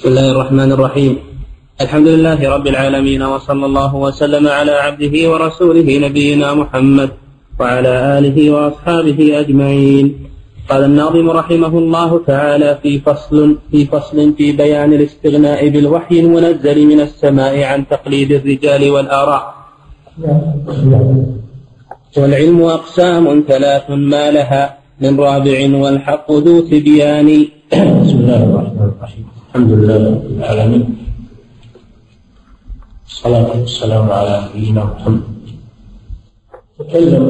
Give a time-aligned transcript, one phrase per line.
[0.00, 1.12] بسم الله الرحمن الرحيم.
[1.80, 7.10] الحمد لله رب العالمين وصلى الله وسلم على عبده ورسوله نبينا محمد
[7.60, 10.06] وعلى آله وأصحابه أجمعين.
[10.70, 17.00] قال الناظم رحمه الله تعالى في فصل في فصل في بيان الاستغناء بالوحي المنزل من
[17.00, 19.44] السماء عن تقليد الرجال والآراء.
[22.16, 24.62] والعلم أقسام ثلاث ما لها
[25.00, 27.28] من رابع والحق ذو تبيان.
[28.04, 29.26] بسم الله الرحمن الرحيم.
[29.50, 30.84] الحمد لله رب العالمين.
[33.06, 35.22] الصلاة والسلام على نبينا محمد.
[36.78, 37.24] تكلم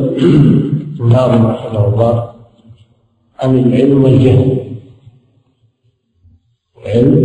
[1.01, 2.15] الناظم رحمه الله
[3.41, 4.51] عن العلم والجهل.
[6.85, 7.17] العلم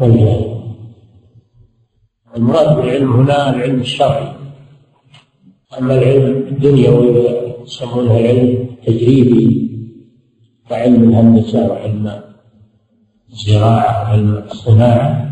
[0.00, 0.44] والجهل.
[2.36, 4.28] المراد بالعلم هنا العلم الشرعي.
[5.78, 7.08] أما العلم الدنيوي
[7.68, 9.44] يسمونه العلم التجريبي
[10.68, 12.27] كعلم الهندسة وعلم
[13.38, 15.30] الزراعة وعلم الصناعة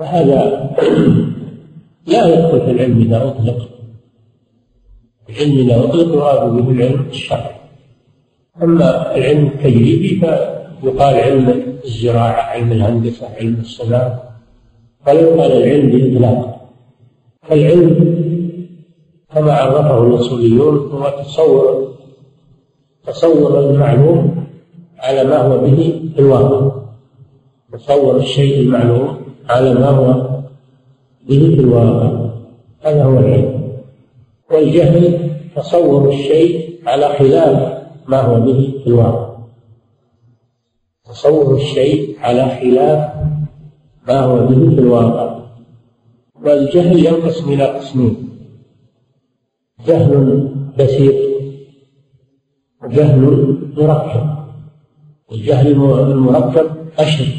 [0.00, 0.70] وهذا
[2.06, 3.68] لا يدخل في العلم إذا أطلق.
[5.30, 7.54] العلم إذا أطلق يراد به العلم الشرعي.
[8.62, 14.22] أما العلم التجريبي فيقال علم الزراعة علم الهندسة علم الصناعة.
[15.06, 16.70] فلا يقال العلم بإطلاق
[17.42, 18.22] فالعلم
[19.34, 21.94] كما عرفه الأصوليون هو تصور
[23.06, 24.41] تصور المعلوم
[25.02, 26.82] على ما هو به في الواقع.
[27.72, 29.16] تصور الشيء المعلوم
[29.48, 30.12] على ما هو
[31.28, 32.30] به في الواقع.
[32.80, 33.72] هذا هو العلم.
[34.50, 39.36] والجهل تصور الشيء على خلاف ما هو به في الواقع.
[41.04, 43.12] تصور الشيء على خلاف
[44.08, 45.42] ما هو به في الواقع.
[46.44, 48.28] والجهل ينقسم إلى قسمين
[49.86, 51.14] جهل بسيط
[52.82, 53.20] وجهل
[53.76, 54.41] مركب.
[55.34, 55.66] الجهل
[56.12, 57.34] المركب أشد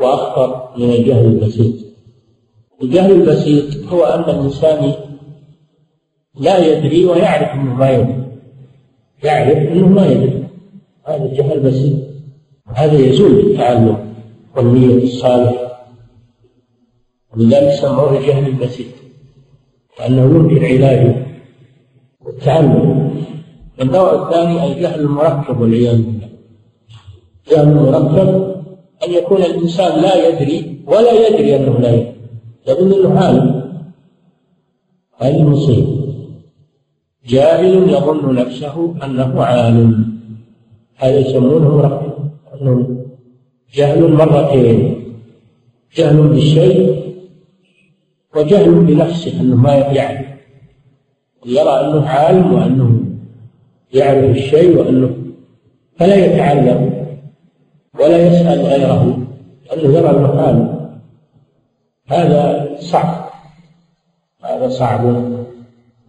[0.00, 1.74] وأخطر من الجهل البسيط.
[2.82, 4.92] الجهل البسيط هو أن الإنسان
[6.40, 8.24] لا يدري ويعرف أنه ما يدري.
[9.24, 10.44] يعرف أنه ما يدري.
[11.06, 11.98] هذا الجهل بسيط
[12.66, 14.14] وهذا يزول بالتعلم
[14.56, 15.68] والنية الصالحة.
[17.36, 18.86] ولذلك سموه الجهل البسيط
[20.00, 21.26] وأنه يمكن علاجه
[22.20, 23.08] والتعلم.
[23.80, 26.28] النوع الثاني الجهل المركب والعياذ بالله.
[27.48, 28.54] الجهل المركب
[29.06, 32.14] أن يكون الإنسان لا يدري ولا يدري أنه لا يدري.
[32.68, 33.62] يظن أنه عالم
[35.18, 36.08] هذه المصيبة
[37.26, 40.18] جاهل يظن نفسه أنه عالم.
[40.96, 43.08] هذا يسمونه مركب
[43.74, 45.04] جهل مرتين.
[45.96, 47.02] جهل بالشيء
[48.36, 50.26] وجهل بنفسه أنه ما يعرف.
[51.46, 53.00] يرى أنه عالم وأنه
[53.94, 55.10] يعرف الشيء وأنه
[55.96, 56.97] فلا يتعلم.
[58.00, 59.18] ولا يسأل غيره
[59.66, 60.78] لأنه يرى عالم
[62.08, 63.30] هذا صعب.
[64.44, 65.04] هذا صعب.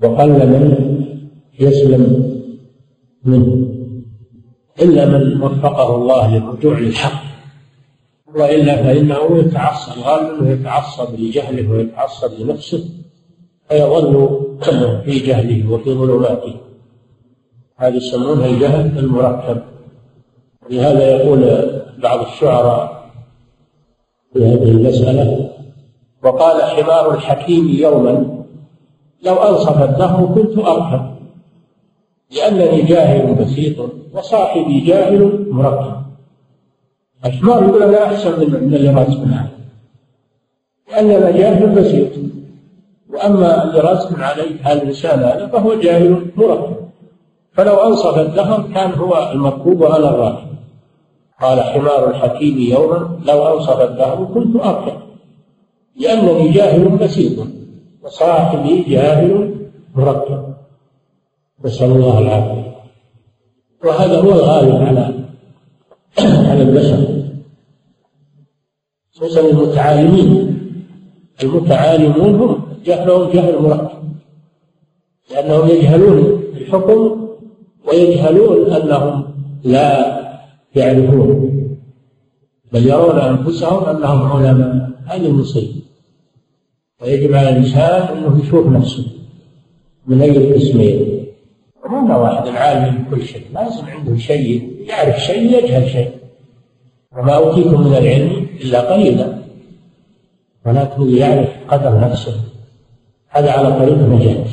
[0.04, 0.64] وقل من
[1.60, 2.34] يسلم
[3.26, 3.70] منه.
[4.82, 7.24] إلا من وفقه الله للرجوع للحق.
[8.36, 12.84] وإلا فإنه يتعصب غالبا أنه يتعصب لجهله ويتعصب لنفسه
[13.70, 14.40] فيظل
[15.06, 16.56] في جهله وفي ظلماته.
[17.78, 19.62] هذا يسمونها الجهل المركب.
[20.70, 21.72] لهذا يقول
[22.04, 23.10] بعض الشعراء
[24.34, 25.50] في هذه المسألة
[26.24, 28.44] وقال حمار الحكيم يوما
[29.24, 31.10] لو أنصف الدهر كنت أركب
[32.36, 33.76] لأنني جاهل بسيط
[34.14, 36.00] وصاحبي جاهل مركب.
[37.26, 39.60] الحمار يقول أنا أحسن من اللي راسب عليه
[40.92, 42.10] لأننا جاهل بسيط
[43.10, 46.76] وأما اللي راسم عليه هذا الإنسان هذا فهو جاهل مركب.
[47.54, 50.49] فلو أنصف الدهر كان هو المركوب وأنا الراكب.
[51.42, 55.00] قال حمار الحكيم يوما لو أنصف الدهر كنت أركب
[56.00, 57.48] لأنني جاهل بسيط
[58.04, 59.56] وصاحبي جاهل
[59.96, 60.54] مركب.
[61.66, 62.76] نسأل الله العافية.
[63.86, 65.14] وهذا هو الغالب على
[66.50, 67.24] على البشر.
[69.14, 70.60] خصوصا المتعالمين.
[71.44, 74.00] المتعالمون هم جهلهم جهل مركب.
[75.32, 77.28] لأنهم يجهلون الحكم
[77.88, 79.24] ويجهلون أنهم
[79.64, 80.19] لا
[80.76, 81.60] يعرفون.
[82.74, 84.90] بل يرون أنفسهم أنهم علماء.
[85.06, 85.82] هذه المصيبة
[87.02, 89.06] ويجب على الإنسان أنه يشوف نفسه
[90.08, 91.26] من أي القسمين
[91.90, 93.46] ما واحد العالم بكل شيء.
[93.54, 94.78] لازم عنده شيء.
[94.88, 96.12] يعرف شيء يجهل شيء.
[97.18, 99.40] وما أوتيكم من العلم إلا قليلا.
[100.66, 102.34] ولكن يعرف قدر نفسه.
[103.30, 104.46] هذا على طريق النجاة.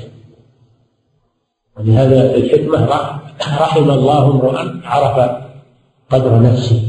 [1.79, 2.87] ولهذا الحكمة
[3.61, 5.46] رحم الله امرؤا عرف
[6.11, 6.83] قدر نفسه.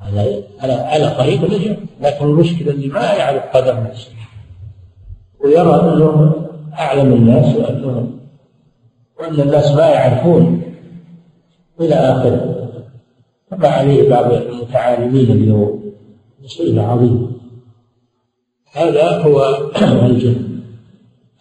[0.00, 4.10] هذا على على طريق النجاة لكن المشكلة اللي ما يعرف قدر نفسه.
[5.44, 6.34] ويرى أنه
[6.78, 8.18] أعلم الناس وأنهم
[9.20, 10.62] وأن الناس ما يعرفون
[11.80, 12.68] إلى آخره.
[13.50, 15.92] فما عليه بعض المتعالمين اليوم.
[16.44, 17.30] مصيبة عظيمة
[18.72, 19.70] هذا هو
[20.06, 20.60] الجهل.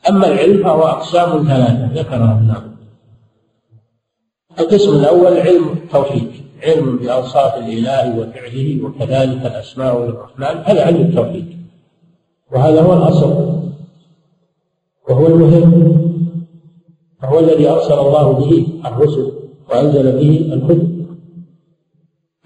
[0.09, 2.63] أما العلم فهو أقسام ثلاثة ذكرها النار
[4.59, 6.31] القسم الأول علم التوحيد.
[6.63, 11.57] علم بأوصاف الإله وفعله وكذلك الأسماء والرحمن هذا علم التوحيد.
[12.51, 13.61] وهذا هو الأصل.
[15.09, 16.01] وهو المهم.
[17.23, 19.31] وهو الذي أرسل الله به الرسل
[19.69, 21.05] وأنزل به الكتب.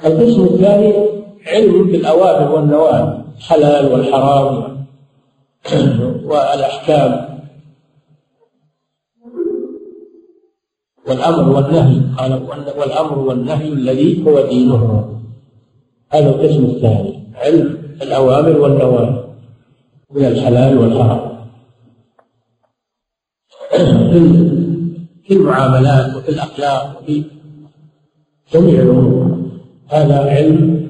[0.05, 0.93] القسم الثاني
[1.47, 4.85] علم بالأوامر والنواهي الحلال والحرام
[6.29, 7.24] والأحكام.
[11.07, 12.33] والأمر والنهي قال
[12.79, 15.11] والأمر والنهي الذي هو دينه.
[16.09, 19.23] هذا القسم الثاني علم الأوامر والنواهي
[20.11, 21.35] من الحلال والحرام.
[25.27, 27.23] في المعاملات وفي الأخلاق وفي
[28.53, 29.37] جميع الأمور.
[29.87, 30.89] هذا علم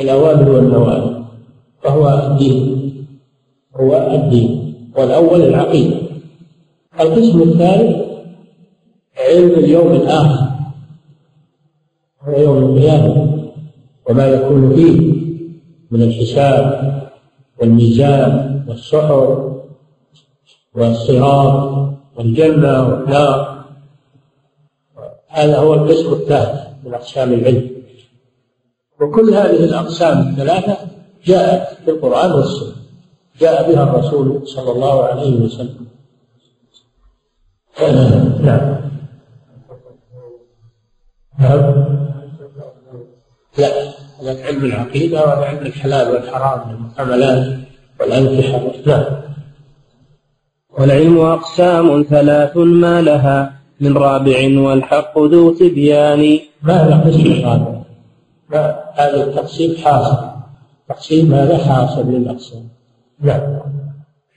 [0.00, 1.24] الأوامر والنواهي
[1.84, 2.64] وهو الدين.
[3.76, 4.74] هو الدين.
[4.96, 5.96] والأول العقيدة.
[7.00, 8.13] القسم الثالث
[9.24, 10.48] علم اليوم الآخر.
[12.22, 13.34] هو يوم القيامة.
[14.10, 15.14] وما يكون فيه
[15.90, 16.84] من الحساب
[17.60, 19.50] والميزان والسحر
[20.74, 21.74] والصراط
[22.16, 23.64] والجنة والنار.
[25.28, 27.70] هذا هو القسم الثالث من أقسام العلم.
[29.00, 30.76] وكل هذه الأقسام الثلاثة
[31.24, 32.74] جاءت في القرآن والسنة.
[33.40, 35.86] جاء بها الرسول صلى الله عليه وسلم.
[38.44, 38.93] نعم.
[41.38, 41.74] نعم.
[43.58, 43.68] لا
[44.22, 47.58] هذا علم العقيدة وهذا علم الحلال والحرام والمعاملات
[48.00, 49.04] والأنكحة نعم.
[50.78, 56.38] والعلم أقسام ثلاث ما لها من رابع والحق ذو تبيان.
[56.62, 57.82] ما هذا قسم الرابع
[58.50, 60.18] ما هذا التقسيم حاصل.
[60.88, 62.68] تقسيم هذا حاصل للأقسام.
[63.20, 63.60] نعم.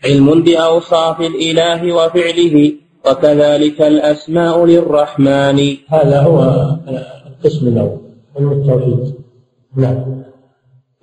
[0.05, 2.73] علم بأوصاف الإله وفعله.
[3.07, 5.77] وكذلك الأسماء للرحمن.
[5.87, 6.39] هذا هو
[7.27, 7.97] القسم الأول
[8.37, 9.13] علم التوحيد.
[9.75, 10.23] نعم.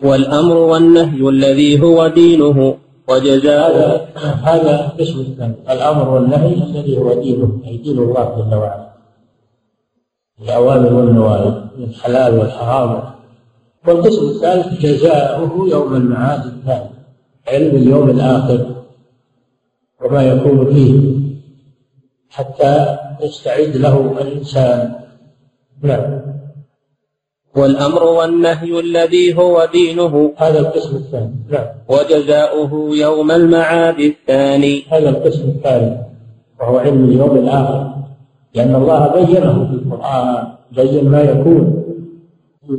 [0.02, 2.76] والأمر والنهي الذي هو دينه.
[3.08, 4.08] وجزاء هذا
[4.42, 8.88] هذا القسم الثاني الأمر والنهي الذي هو دينه أي دين الله جل وعلا.
[10.42, 13.02] الأوامر والنواهي الحلال والحرام.
[13.88, 16.90] والقسم الثالث جزاؤه يوم المعاد الثاني
[17.48, 18.60] علم اليوم الآخر
[20.00, 21.23] وما يكون فيه.
[22.34, 24.92] حتى يستعد له الإنسان.
[25.82, 26.20] نعم.
[27.56, 30.32] والأمر والنهي الذي هو دينه.
[30.36, 31.34] هذا القسم الثاني.
[31.50, 31.66] نعم.
[31.88, 34.82] وجزاؤه يوم المعاد الثاني.
[34.90, 35.98] هذا القسم الثاني
[36.60, 37.94] وهو علم اليوم الآخر.
[38.54, 41.84] لأن الله بينه في القرآن بين ما يكون.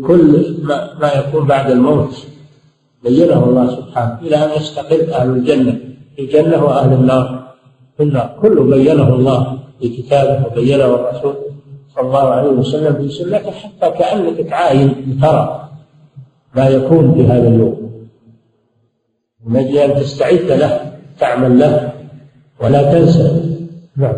[0.08, 0.56] كل
[1.02, 2.28] ما يكون بعد الموت.
[3.04, 4.20] بينه الله سبحانه.
[4.22, 5.80] إلى أن يستقر أهل الجنة.
[6.16, 7.45] في الجنة وأهل النار.
[7.98, 11.36] في النار كله بينه الله في كتابه وبينه الرسول
[11.96, 15.70] صلى الله عليه وسلم في سنته حتى كأنك تعاين ترى
[16.56, 17.92] ما يكون في هذا اليوم.
[19.46, 21.94] من أجل أن تستعد له تعمل له
[22.62, 23.56] ولا تنسى.
[23.98, 24.16] نعم.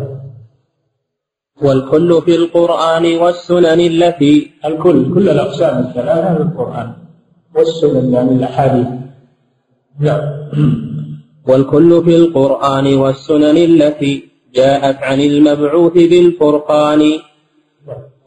[1.62, 6.92] والكل في القرآن والسنن التي الكل كل الأقسام الثلاثة في القرآن
[7.54, 8.86] والسنن يعني الأحاديث.
[10.00, 10.22] نعم.
[11.48, 17.02] والكل في القرآن والسنن التي جاءت عن المبعوث بالفرقان.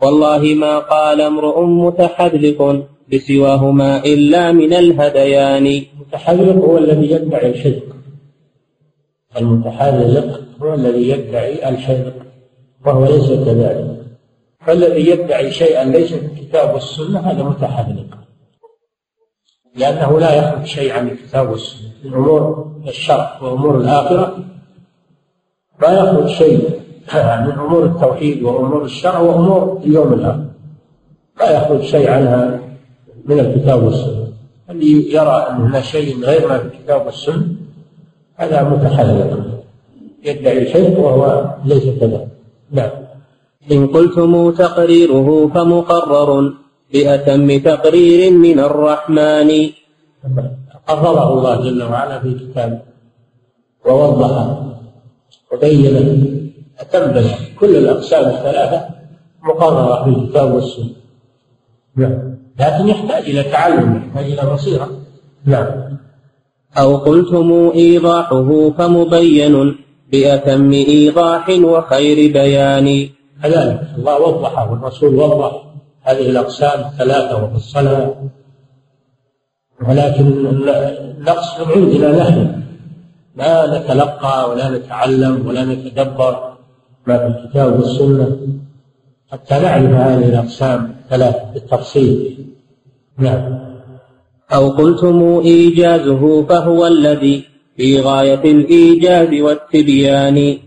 [0.01, 7.87] والله ما قال امرؤ متحذلق بسواهما إلا من الهذيان المتحذلق هو الذي يدعي الحذق
[9.37, 12.13] المتحذلق هو الذي يدعي الحذق
[12.85, 14.01] وهو ليس كذلك.
[14.65, 18.17] فالذي يدعي شيئا ليس في الكتاب والسنة هذا متحذلق
[19.75, 24.37] لأنه لا يخرج شيء عن الكتاب والسنة من أمور الشرع وأمور الآخرة.
[25.81, 26.81] ما يخرج شيء
[27.45, 30.45] من أمور التوحيد وأمور الشرع وأمور اليوم الآخر.
[31.39, 32.59] لا يخرج شيء عنها
[33.25, 34.27] من الكتاب والسنة.
[34.69, 37.47] اللي يرى أن شيء غير ما في الكتاب والسنة
[38.35, 39.43] هذا متحلل
[40.23, 42.27] يدعي الحلم وهو ليس كذلك.
[42.71, 42.89] نعم.
[43.71, 46.53] إن قلتم تقريره فمقرر.
[46.93, 49.49] بأتم تقرير من الرحمن.
[50.87, 52.79] قرره الله جل وعلا في كتابه.
[53.85, 54.63] ووضحه
[55.53, 55.95] وبين
[56.79, 57.15] أتم
[57.59, 58.85] كل الأقسام الثلاثة
[59.43, 60.93] مقررة في الكتاب والسنة.
[61.95, 62.37] نعم.
[62.59, 64.89] لكن يحتاج إلى تعلم يحتاج إلى بصيرة.
[65.45, 65.67] نعم.
[66.77, 69.75] أو قلتم إيضاحه فمبين
[70.11, 73.09] بأتم إيضاح وخير بيان.
[73.43, 73.79] كذلك.
[73.97, 75.70] الله وضح والرسول وضح
[76.01, 78.15] هذه الأقسام الثلاثة وفصلها
[79.89, 82.61] ولكن النقص من عندنا نحن
[83.35, 86.53] لا نتلقى ولا نتعلم ولا نتدبر
[87.07, 88.37] ما في الكتاب والسنة
[89.31, 92.45] حتى نعرف هذه الأقسام الثلاث بالتفصيل.
[93.17, 93.59] نعم.
[94.53, 97.43] أو قلتم إيجازه فهو الذي
[97.77, 100.57] في غاية الإيجاز والتبيان.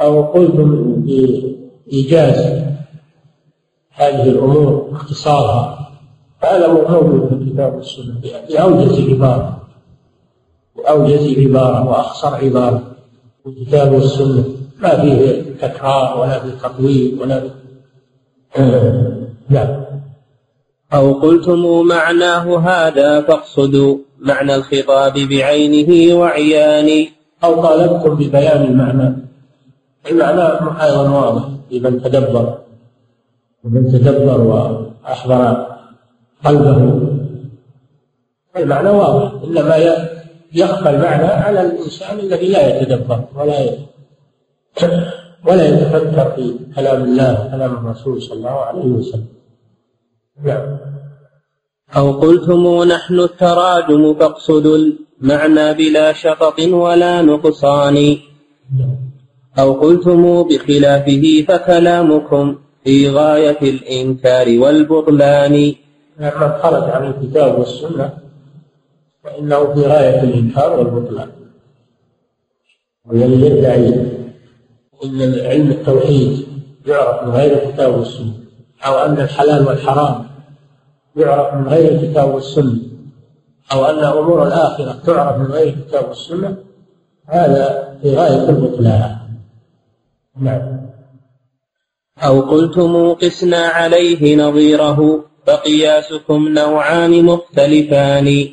[0.00, 2.64] أو قلتم بإيجاز
[3.94, 5.90] هذه الأمور اختصارها.
[6.40, 8.14] هذا موجود في الكتاب والسنة
[8.48, 9.58] بأوجز عبارة
[10.76, 12.82] بأوجز عبارة وأخصر عبارة.
[13.44, 14.44] في الكتاب والسنة
[14.82, 17.54] ما فيه تكرار ولا فيه تطويل ولا فيه
[19.48, 19.84] نعم
[20.94, 27.06] أو قلتم معناه هذا فاقصدوا معنى الخطاب بعينه وعيان
[27.44, 29.16] أو طالبتم ببيان المعنى.
[30.10, 30.42] المعنى
[30.82, 32.58] أيضا واضح لمن تدبر.
[33.64, 35.66] ومن تدبر وأحضر
[36.44, 36.78] قلبه.
[38.56, 39.32] المعنى واضح.
[39.44, 39.76] إنما
[40.52, 43.58] يخفى المعنى على الإنسان الذي لا يتدبر ولا
[45.46, 49.26] ولا يتفكر في كلام الله كلام الرسول صلى الله عليه وسلم.
[50.44, 50.76] نعم.
[51.96, 54.78] أو قلتم نحن التراجم فاقصدوا
[55.22, 58.16] المعنى بلا شطط ولا نقصان؟
[59.58, 65.74] أو قلتم بخلافه فكلامكم في غاية الإنكار والبطلان.
[66.18, 68.18] لما خرج عن الكتاب والسنة
[69.24, 71.28] فإنه في غاية الإنكار والبطلان.
[73.06, 73.88] والذي يدعي
[75.04, 76.46] أن علم التوحيد
[76.86, 78.32] يعرف من غير الكتاب والسنة
[78.86, 80.26] أو أن الحلال والحرام
[81.16, 82.78] يعرف من غير الكتاب والسنة
[83.72, 86.56] أو أن أمور الآخرة تعرف من غير الكتاب والسنة
[87.26, 89.16] هذا في غاية البطلان.
[90.40, 90.73] نعم.
[92.24, 98.48] أو قلتم قسنا عليه نظيره فقياسكم نوعان مختلفان.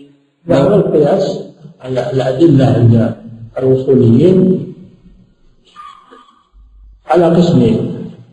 [0.46, 0.74] نعم.
[0.74, 1.40] القياس
[1.86, 3.16] الأدلة عند
[3.58, 4.38] الوصوليين
[7.08, 7.78] على قسمين.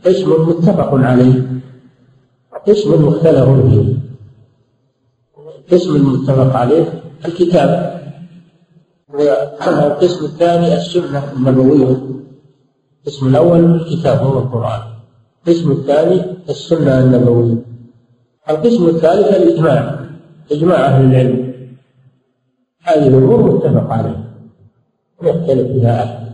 [0.06, 1.36] قسم متفق عليه
[2.52, 3.88] وقسم مختلف فيه.
[5.58, 7.98] القسم المتفق عليه الكتاب.
[9.14, 12.00] والقسم الثاني السنة النبوية.
[12.98, 14.97] القسم الأول الكتاب هو القرآن.
[15.46, 17.56] القسم الثاني السنة النبوية.
[18.50, 19.98] القسم الثالث الإجماع
[20.52, 21.54] إجماع أهل العلم.
[22.82, 24.24] هذه الأمور متفق عليها.
[25.22, 26.28] يختلف فيها أحد.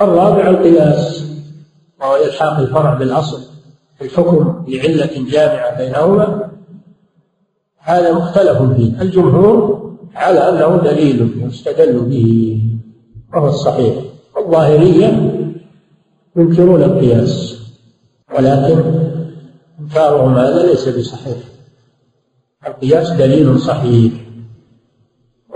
[0.00, 1.24] الرابع القياس
[2.00, 3.40] وهو إلحاق الفرع بالأصل
[4.02, 6.50] الحكم بعلة جامعة بينهما.
[7.78, 9.02] هذا مختلف فيه.
[9.02, 9.84] الجمهور
[10.14, 12.60] على أنه دليل يستدل به
[13.34, 13.94] وهو الصحيح.
[14.38, 15.30] الظاهرية
[16.36, 17.53] ينكرون القياس.
[18.34, 18.82] ولكن
[19.80, 21.38] إنكارهم هذا ليس بصحيح.
[22.66, 24.12] القياس دليل صحيح.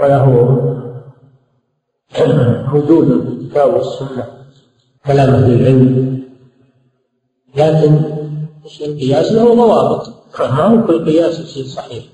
[0.02, 0.28] وله
[2.74, 4.26] وجود في الكتاب والسنة
[5.06, 6.22] كلام أهل العلم.
[7.54, 8.00] لكن
[8.80, 10.08] القياس له ضوابط.
[10.40, 12.04] ما هو كل قياس يصير صحيح؟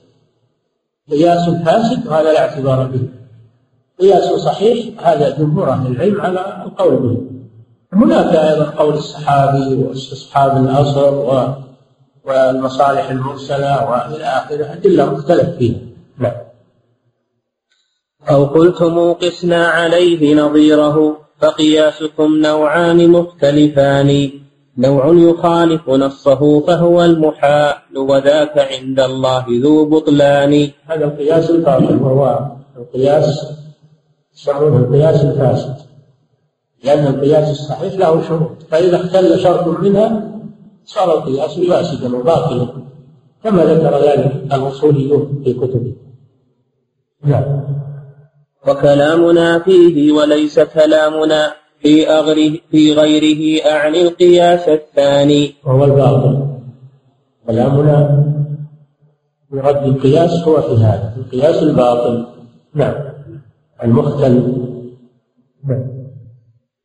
[1.10, 3.08] قياس فاسد وهذا لا اعتبار به.
[4.00, 7.33] قياس صحيح هذا جمهور أهل العلم على القول به.
[7.94, 11.54] هناك أيضا قول الصحابي واستصحاب الاصل
[12.24, 15.78] والمصالح المرسلة وإلى آخره أدلة مختلف فيها.
[16.18, 16.32] نعم.
[18.30, 24.30] أو قلتم قسنا عليه نظيره فقياسكم نوعان مختلفان.
[24.78, 30.70] نوع يخالف نصه فهو المحال وذاك عند الله ذو بطلان.
[30.86, 32.38] هذا القياس الفاصل وهو
[32.76, 33.46] القياس
[34.36, 35.83] يسمونه القياس الفاسد.
[36.84, 40.30] لأن القياس الصحيح له شروط فإذا اختل شرط منها
[40.84, 42.68] صار القياس فاسدا وباطلا
[43.44, 45.94] كما ذكر ذلك الأصوليون في كتبه.
[47.24, 47.60] نعم.
[48.68, 55.54] وكلامنا فيه وليس كلامنا في أغره في غيره أعني القياس الثاني.
[55.64, 56.46] وهو الباطل.
[57.46, 58.24] كلامنا
[59.50, 62.26] في رد القياس هو في هذا القياس الباطل.
[62.74, 62.94] نعم.
[63.82, 64.54] المختل.
[65.68, 65.93] نعم.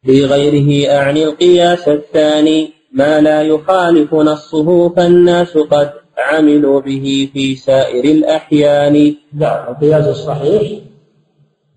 [0.03, 8.03] في غيره أعني القياس الثاني ما لا يخالف نصه فالناس قد عملوا به في سائر
[8.03, 9.15] الأحيان.
[9.33, 10.79] نعم القياس الصحيح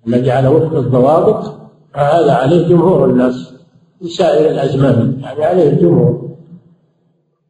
[0.07, 1.55] الذي على وفق الضوابط
[1.95, 3.53] هذا عليه جمهور الناس
[4.01, 6.29] في سائر الأزمان يعني عليه الجمهور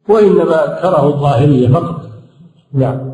[0.09, 2.01] وإنما أنكره الظاهرية فقط.
[2.73, 3.12] نعم.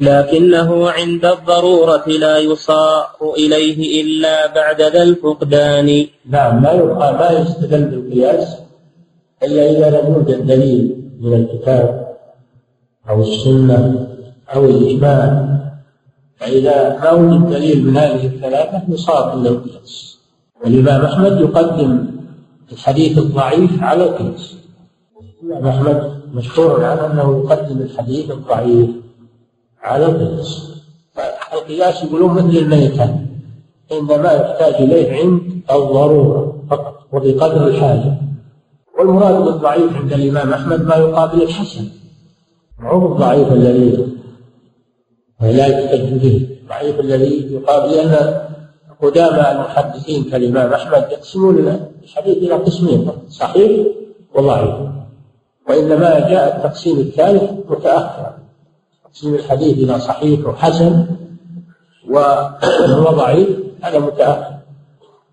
[0.00, 6.06] لكنه عند الضرورة لا يصار إليه إلا بعد ذا الفقدان.
[6.30, 8.56] نعم ما يقال ما يستدل بالقياس
[9.42, 12.16] إلا إذا لم يوجد دليل من الكتاب
[13.08, 14.08] أو السنة
[14.54, 15.48] أو الإجماع.
[16.36, 20.18] فإذا ما وجد دليل من هذه الثلاثة يصار إلى القياس.
[20.64, 22.06] والإمام أحمد يقدم
[22.72, 24.56] الحديث الضعيف على القياس.
[25.42, 28.88] الإمام أحمد مشهور عنه أنه يقدم الحديث الضعيف.
[29.82, 30.72] على القياس.
[31.52, 33.16] القياس يقولون مثل الميتة.
[33.92, 38.14] إنما يحتاج إليه عند الضرورة فقط وبقدر الحاجة.
[38.98, 41.84] والمراد بالضعيف عند الإمام أحمد ما يقابل الحسن
[42.78, 44.06] مو بالضعيف الذي
[45.40, 48.40] لا يحتج به؟ الضعيف الذي يقابل لأن
[49.02, 51.58] قدامى المحدثين كالإمام أحمد يقسمون
[52.02, 53.86] الحديث إلى قسمين صحيح
[54.34, 54.74] وضعيف.
[55.68, 58.37] وإنما جاء التقسيم الثالث متأخرا.
[59.18, 61.06] تقسيم الحديث إلى صحيح وحسن
[62.90, 63.48] وضعيف
[63.82, 64.58] هذا متأخر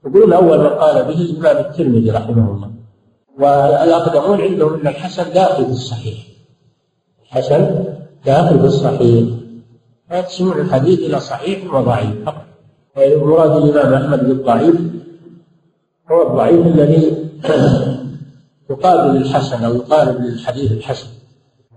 [0.05, 2.71] يقولون أول من قال به الإمام الترمذي رحمه الله.
[3.39, 6.17] والأقدمون عندهم أن الحسن داخل في الصحيح.
[7.23, 7.85] الحسن
[8.25, 9.29] داخل في الصحيح.
[10.09, 12.45] فيقسمون الحديث إلى صحيح وضعيف فقط.
[12.97, 14.75] مراد الإمام أحمد بالضعيف.
[16.11, 17.29] هو الضعيف الذي
[18.69, 21.07] يقابل الحسن أو يقارب للحديث الحسن.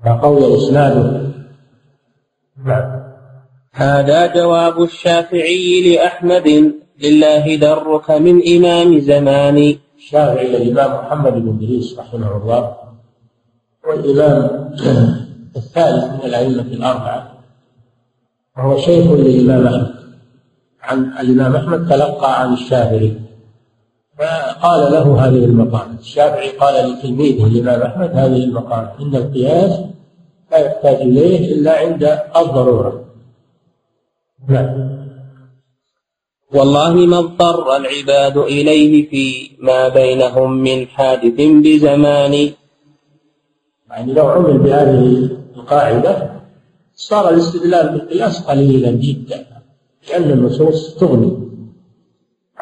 [0.04, 1.28] فقوي إسناده
[3.72, 12.36] هذا جواب الشافعي لأحمد لله درك من إمام زماني الشافعي الإمام محمد بن إدريس رحمه
[12.36, 12.76] الله
[13.88, 14.74] والإمام
[15.56, 17.32] الثالث من الأئمة الأربعة
[18.56, 19.94] وهو شيخ للإمام أحمد.
[20.82, 23.12] عن الإمام أحمد تلقى عن الشافعي
[24.18, 25.98] فقال له هذه المقالة.
[26.00, 28.92] الشافعي قال لتلميذه الإمام أحمد هذه المقالة.
[29.00, 29.80] إن القياس
[30.50, 33.04] لا يحتاج إليه إلا عند الضرورة.
[34.48, 34.98] نعم.
[36.54, 42.50] والله ما اضطر العباد إليه في ما بينهم من حادث بزمان.
[43.90, 46.30] يعني لو عمل بهذه القاعدة
[46.94, 49.46] صار الاستدلال بالقياس قليلا جدا
[50.11, 51.48] لأن النصوص تغني.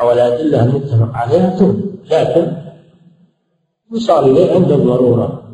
[0.01, 2.53] أو الأدلة المتفق عليها تغني لكن
[3.93, 5.46] يصار إليه عند الضرورة.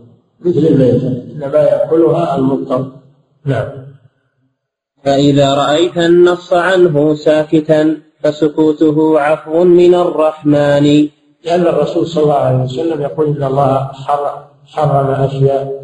[0.45, 2.87] مثل الميتة إنما يأكلها المضطر.
[3.45, 3.69] نعم.
[5.05, 11.09] فإذا رأيت النص عنه ساكتا فسكوته عفو من الرحمن.
[11.45, 13.91] لأن الرسول صلى الله عليه وسلم يقول إن الله
[14.67, 15.83] حرم أشياء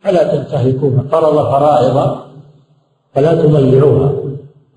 [0.00, 1.02] فلا تنتهكوها.
[1.12, 2.18] فرض فرائض
[3.14, 4.12] فلا تضيعوها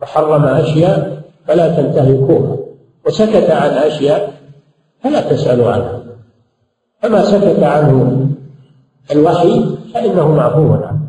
[0.02, 2.58] وحرم أشياء فلا تنتهكوها.
[3.06, 4.34] وسكت عن أشياء
[5.04, 6.00] فلا تسألوا عنها.
[7.02, 8.29] فما سكت عنه
[9.12, 11.00] الوحي فإنه معفو عنه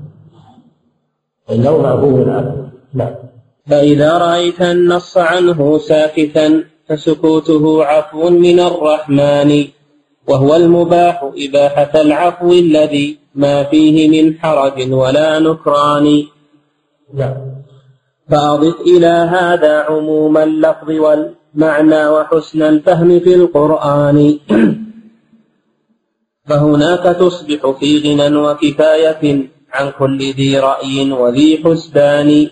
[1.48, 3.14] فإنه معفو عنه نعم.
[3.66, 9.64] فإذا رأيت النص عنه ساكتا فسكوته عفو من الرحمن
[10.28, 16.24] وهو المباح إباحة العفو الذي ما فيه من حرج ولا نكران.
[17.14, 17.34] نعم.
[18.30, 24.38] فأضف إلى هذا عموم اللفظ والمعنى وحسن الفهم في القرآن.
[26.44, 32.48] فهناك تصبح في غنى وكفاية عن كل ذي رأي وذي حسبان.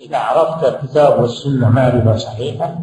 [0.00, 2.78] إذا عرفت الكتاب والسنة معرفة صحيحة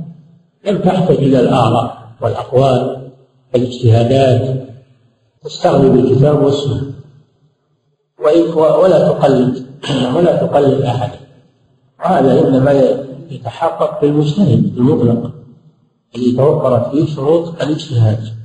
[0.65, 3.09] لم تحتج إلى الآراء والأقوال
[3.53, 4.67] والاجتهادات
[5.43, 6.91] تستغني بالكتاب والسنة.
[8.55, 9.65] ولا تقلد
[10.15, 11.09] ولا تقلد أحد.
[11.99, 12.71] وهذا إنما
[13.29, 15.31] يتحقق في المجتهد المطلق
[16.15, 18.40] الذي توفرت فيه شروط الاجتهاد.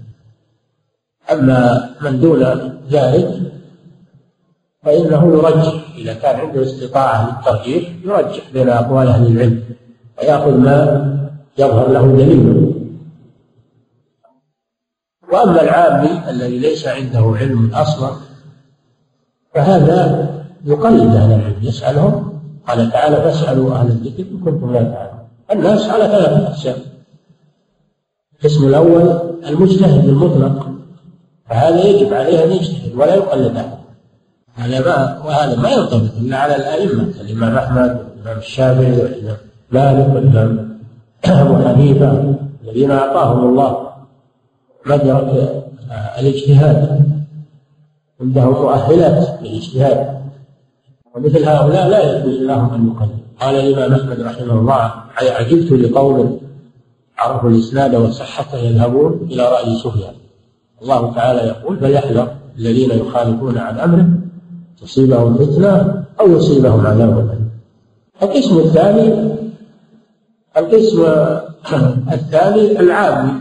[1.32, 2.42] أما من دون
[2.90, 3.28] ذلك
[4.82, 9.62] فإنه يرجح إذا كان عنده استطاعة للترجيح يرجح بين أقوال أهل العلم
[10.18, 10.78] ويأخذ ما
[11.58, 12.72] يظهر له دليل.
[15.32, 18.10] وأما العامي الذي ليس عنده علم أصلا
[19.54, 20.28] فهذا
[20.64, 25.28] يقلد أهل العلم يسألهم قال تعالى فاسألوا أهل الذكر إن كنتم لا تعلمون.
[25.52, 26.76] الناس على ثلاثة أقسام.
[28.34, 30.75] القسم الأول المجتهد المطلق.
[31.48, 33.78] فهذا يجب عليه أن يجتهد ولا يقلد أحد
[34.54, 39.37] هذا ما وهذا ما يرتبط إلا على الأئمة الإمام أحمد والإمام الشافعي والإمام
[39.70, 40.78] مالك والإمام
[41.24, 43.87] أبو حنيفة الذين أعطاهم الله
[44.87, 45.64] مدرك
[46.18, 47.00] الاجتهاد.
[48.20, 50.16] عندهم مؤهلات للاجتهاد.
[51.14, 56.40] ومثل هؤلاء لا يجوز لهم أن يقلد قال الإمام أحمد رحمه الله عجبت لقوم
[57.18, 60.14] عرفوا الإسناد وصحته يذهبون إلى رأي سفيان.
[60.82, 64.08] الله تعالى يقول فليحذر الذين يخالفون عن أمره
[64.82, 67.50] تصيبهم فتنة أو يصيبهم عذاب أليم.
[68.22, 69.34] القسم الثاني
[70.56, 71.02] القسم
[72.16, 73.32] الثاني العامي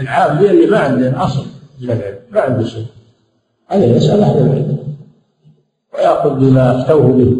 [0.00, 1.44] العامي اللي ما عنده أصل
[1.80, 2.86] من العلم ما عنده شيء.
[3.68, 4.78] هذا يسأل أهل العلم.
[5.94, 7.36] ويأخذ بما أفتوه به.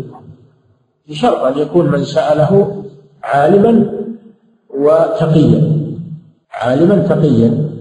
[1.09, 2.85] بشرط أن يكون من سأله
[3.23, 3.91] عالما
[4.79, 5.75] وتقيا.
[6.53, 7.74] عالما تقيا.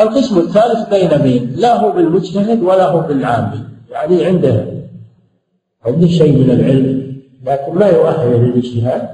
[0.00, 4.66] القسم الثالث بين بين لا هو بالمجتهد ولا هو بالعامي يعني عنده
[5.86, 7.08] عنده شيء من العلم
[7.44, 9.08] لكن ما يؤهل للاجتهاد.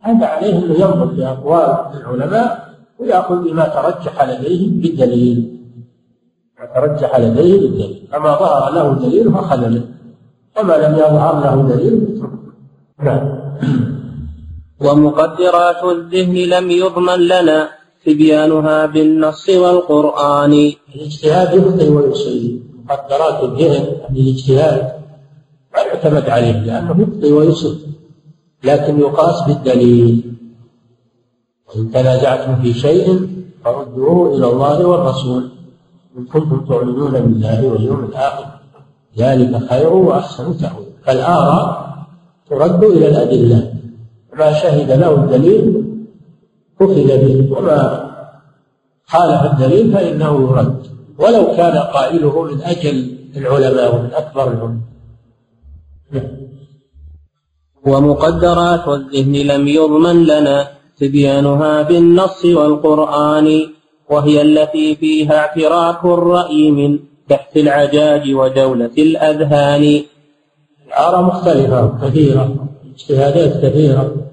[0.00, 5.60] هذا عليه انه ينظر في أقوال العلماء ويأخذ بما ترجح لديه بالدليل
[6.58, 9.84] ما ترجح لديه بالدليل فما ظهر له دليل فاخذ منه.
[10.58, 12.22] وما لم يظهر له دليل
[13.02, 13.38] نعم.
[14.80, 17.83] ومقدرات الذهن لم يضمن لنا.
[18.06, 20.72] تبيانها بالنص والقرآن.
[20.94, 24.92] الاجتهاد يخطئ ويصيب مقدرات الذهن الاجتهاد
[25.74, 27.76] ما يعتمد عليه لأنه يخطئ ويصيب
[28.64, 30.34] لكن يقاس بالدليل.
[31.68, 33.28] وإن تنازعتم في شيء
[33.64, 35.50] فردوه إلى الله والرسول.
[36.18, 38.46] إن كنتم تؤمنون بالله واليوم الآخر
[39.18, 40.86] ذلك خير وأحسن تأويل.
[41.04, 41.94] فالآراء
[42.50, 43.74] ترد إلى الأدلة.
[44.38, 45.83] ما شهد له الدليل
[46.84, 47.58] أخذ به.
[47.58, 48.10] وما
[49.06, 50.86] خالف الدليل فإنه يرد
[51.18, 54.94] ولو كان قائله من أجل العلماء ومن أكبر العلماء.
[57.86, 60.68] ومقدرات الذهن لم يضمن لنا
[60.98, 63.66] تبيانها بالنص والقرآن
[64.10, 70.02] وهي التي فيها اعتراف الرأي من تحت العجاج ودولة الأذهان.
[70.86, 72.54] الآراء مختلفة كثيرة
[72.94, 74.23] اجتهادات كثيرة.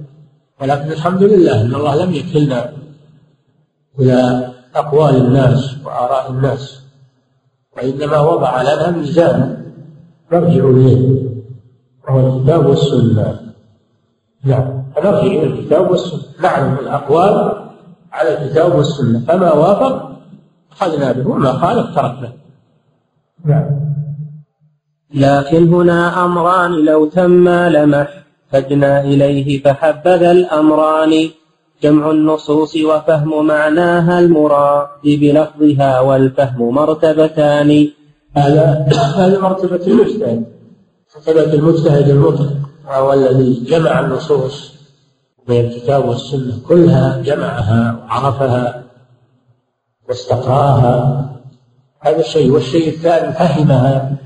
[0.62, 2.74] ولكن الحمد لله أن الله لم يكلنا
[4.00, 6.82] إلى أقوال الناس وآراء الناس
[7.78, 9.58] وإنما وضع لنا ميزانا
[10.32, 11.32] نرجع إليه
[12.08, 13.40] وهو الكتاب والسنة.
[14.44, 17.68] نعم فنرجع إلى الكتاب والسنة نعلم الأقوال
[18.12, 20.12] على الكتاب والسنة فما وافق
[20.72, 22.34] أخذنا به وما خالف تركنا.
[23.46, 23.82] نعم.
[25.14, 28.21] لكن هنا أمران لو تم لمح
[28.52, 31.30] فجنا إليه فحبذا الأمران.
[31.84, 37.88] جمع النصوص وفهم معناها المراد بلفظها والفهم مرتبتان.
[38.38, 38.88] هذا
[39.18, 40.46] هذه مرتبة المجتهد.
[41.16, 42.54] مرتبة المجتهد المطلق.
[42.88, 44.74] وهو الذي جمع النصوص
[45.48, 48.84] من الكتاب والسنة كلها جمعها وعرفها
[50.10, 51.26] واستقراها.
[52.00, 54.18] هذا شيء والشيء الثاني فهمها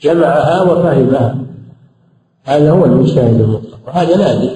[0.00, 1.47] جمعها وفهمها.
[2.48, 4.50] هذا هو المجتهد المطلق وهذا نادر.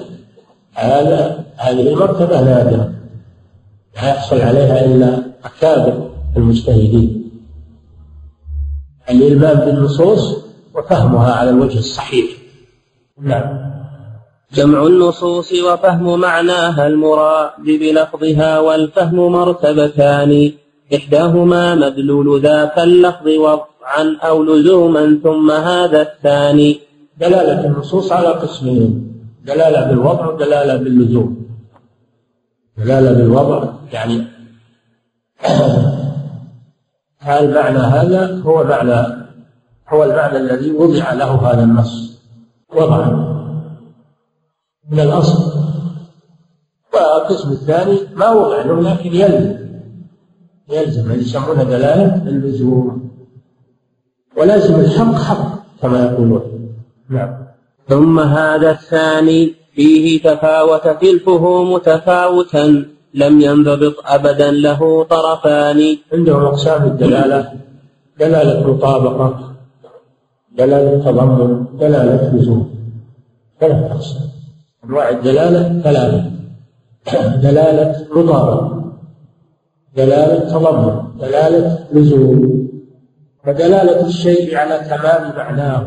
[0.73, 2.91] هذا هذه المرتبة نادرة.
[3.95, 7.31] لا يحصل عليها إلا أكابر المجتهدين.
[9.09, 10.37] الإلمام بالنصوص
[10.75, 12.25] وفهمها على الوجه الصحيح.
[13.21, 13.73] نعم.
[14.53, 20.51] جمع النصوص وفهم معناها المراد بلفظها والفهم مرتبتان.
[20.95, 26.92] إحداهما مدلول ذاك اللفظ وضعا أو لزوما ثم هذا الثاني.
[27.17, 29.13] دلالة النصوص على قسمين.
[29.45, 31.47] دلالة بالوضع ودلالة باللزوم.
[32.77, 34.27] دلالة بالوضع يعني
[37.19, 39.23] هل معنى هذا؟ هو معنى
[39.89, 42.19] هو المعنى الذي وضع له هذا النص.
[42.75, 43.33] وضعا
[44.91, 45.53] من الأصل.
[46.93, 49.63] والقسم الثاني ما وضع له لكن يلزم.
[50.69, 53.11] يلزم اللي يسمونه دلالة اللزوم.
[54.37, 56.52] ولازم الحق حق كما يقولون.
[57.09, 57.33] نعم.
[57.89, 65.97] ثم هذا الثاني فيه تفاوت الفهوم تفاوتا لم ينضبط أبدا له طرفان.
[66.13, 67.53] عندهم أقسام الدلالة.
[68.19, 69.53] دلالة مطابقة
[70.57, 72.69] دلالة تضمن دلالة لزوم.
[73.59, 74.29] ثلاث أقسام.
[74.85, 76.31] أنواع الدلالة ثلاثة.
[77.35, 78.93] دلالة مطابقة.
[79.97, 82.67] دلالة تضمن دلالة لزوم.
[83.43, 85.85] فدلالة الشيء على تمام معناه.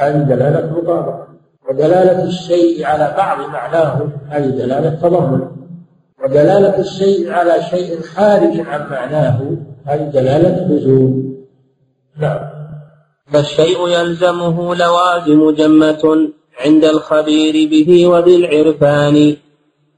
[0.00, 1.26] هذه دلالة مطابقة
[1.68, 5.40] ودلالة الشيء على بعض معناه هذه دلالة تضمن.
[6.24, 11.34] ودلالة الشيء على شيء خارج عن معناه هذه دلالة لزوم.
[12.20, 12.40] نعم.
[13.32, 16.28] فالشيء يلزمه لوازم جمة
[16.64, 19.36] عند الخبير به وذي العرفان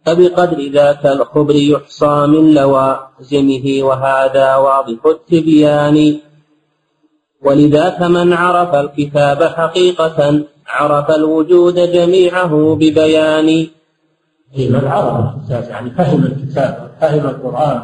[0.06, 6.20] فبقدر ذاك الخبر يحصى من لوازمه وهذا واضح التبيان.
[7.44, 13.66] ولذاك من عرف الكتاب حقيقة عرف الوجود جميعه ببيان.
[14.58, 17.82] من عرف الكتاب يعني فهم الكتاب فهم القرآن.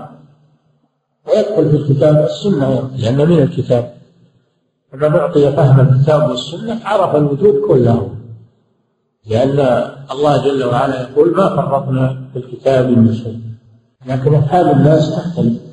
[1.27, 3.95] ويدخل في الكتاب السنة لأن من الكتاب.
[4.93, 8.15] فمن أعطي فهم الكتاب والسنة عرف الوجود كله.
[9.27, 9.59] لأن
[10.11, 13.41] الله جل وعلا يقول ما فرطنا في الكتاب من شيء.
[14.07, 15.68] لكن أفهام الناس تختلف.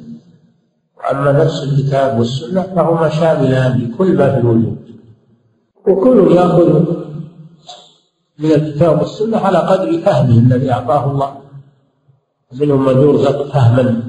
[1.05, 4.77] وأما نفس الكتاب والسنة فهما شاملان لكل ما في الوجود.
[5.87, 6.79] وكل يأخذ
[8.39, 11.37] من الكتاب والسنة على قدر فهمه الذي أعطاه الله.
[12.53, 14.03] منهم من يرزق فهما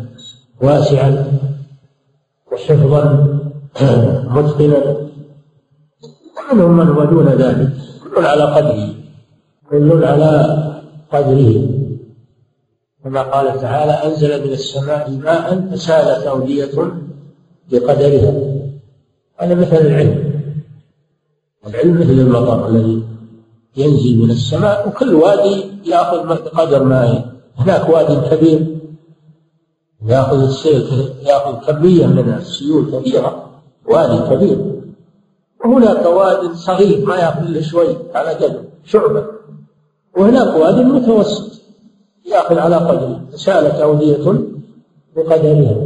[0.62, 1.38] واسعا
[2.52, 3.04] وحفظا
[4.34, 4.96] متقنا.
[6.50, 7.72] ومنهم من هو دون ذلك.
[8.14, 8.94] كل على قدره.
[9.70, 10.56] كل على
[11.12, 11.85] قدره.
[13.06, 16.92] كما قال تعالى أنزل من السماء ماء فسالت أودية
[17.72, 18.34] بقدرها.
[19.36, 20.42] هذا مثل العلم.
[21.66, 23.02] العلم مثل المطر الذي
[23.76, 27.24] ينزل من السماء وكل وادي يأخذ بقدر مائه
[27.56, 28.76] هناك واد كبير
[30.06, 33.50] يأخذ السيل يأخذ كمية من السيول كثيره
[33.88, 34.58] وادي كبير.
[35.64, 39.26] وهناك واد صغير ما يأخذ إلا شوي على قدر شعبة.
[40.16, 41.55] وهناك واد متوسط.
[42.26, 44.40] ياخذ على قدره سالت اوديه
[45.16, 45.76] بقدرها.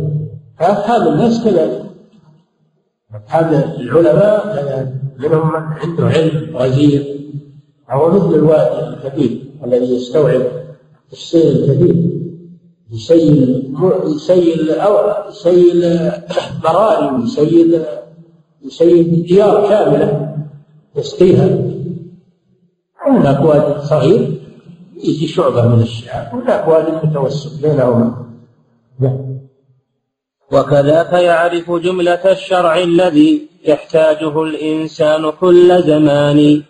[0.58, 1.82] فافهام الناس كذلك
[3.14, 7.16] افهام العلماء منهم من عنده علم غزير
[7.90, 10.42] هو مثل الوادي الكبير الذي يستوعب
[11.12, 12.10] السيل الكبير.
[12.92, 13.74] يسيل
[14.04, 14.94] يسيل أو
[15.30, 16.00] يسيل
[16.64, 17.82] براء يسيل
[18.64, 20.36] يسيل ديار كاملة
[20.96, 21.58] يسقيها.
[23.06, 24.39] هناك واد صغير
[25.04, 28.26] يجي شعبة من الشعاب هناك واد متوسط بينهما
[30.52, 36.62] وكذاك يعرف جملة الشرع الذي يحتاجه الإنسان كل زمان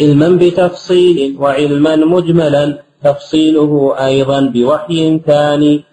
[0.00, 5.84] علما بتفصيل وعلما مجملا تفصيله أيضا بوحي ثاني.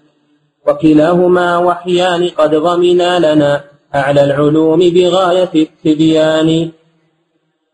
[0.68, 3.64] وكلاهما وحيان قد ضمنا لنا
[3.96, 6.72] أعلى العلوم بغاية التبيان.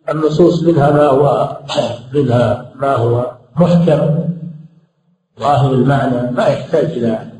[0.10, 1.58] النصوص منها ما هو
[2.14, 3.32] منها ما هو.
[3.58, 4.26] محكم
[5.40, 7.32] ظاهر المعنى ما يحتاج إلى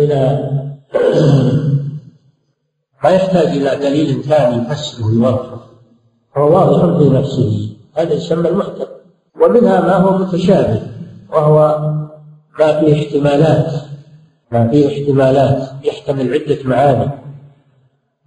[0.00, 0.50] إلى
[3.04, 5.66] ما يحتاج إلى دليل ثاني يفسره ويوضحه
[6.36, 7.76] هو واضح في نفسه.
[7.94, 8.86] هذا يسمى المحكم.
[9.42, 10.82] ومنها ما هو متشابه
[11.32, 11.78] وهو
[12.58, 13.72] ما فيه احتمالات.
[14.52, 15.68] ما فيه احتمالات.
[15.84, 17.10] يحتمل عدة معاني.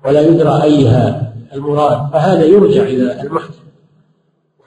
[0.06, 2.12] ولا يدرى أيها المراد.
[2.14, 3.54] فهذا يرجع إلى المحكم.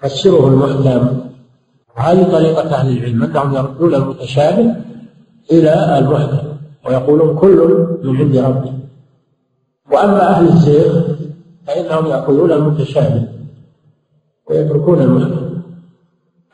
[0.04, 1.31] يفسره المحكم
[1.96, 4.74] وهذه طريقة أهل العلم أنهم يردون المتشابه
[5.52, 6.48] إلى المحكم
[6.86, 8.72] ويقولون كل من عند ربه.
[9.92, 11.02] وأما أهل الزيغ
[11.66, 13.22] فإنهم يأخذون المتشابه
[14.50, 15.62] ويتركون المحكم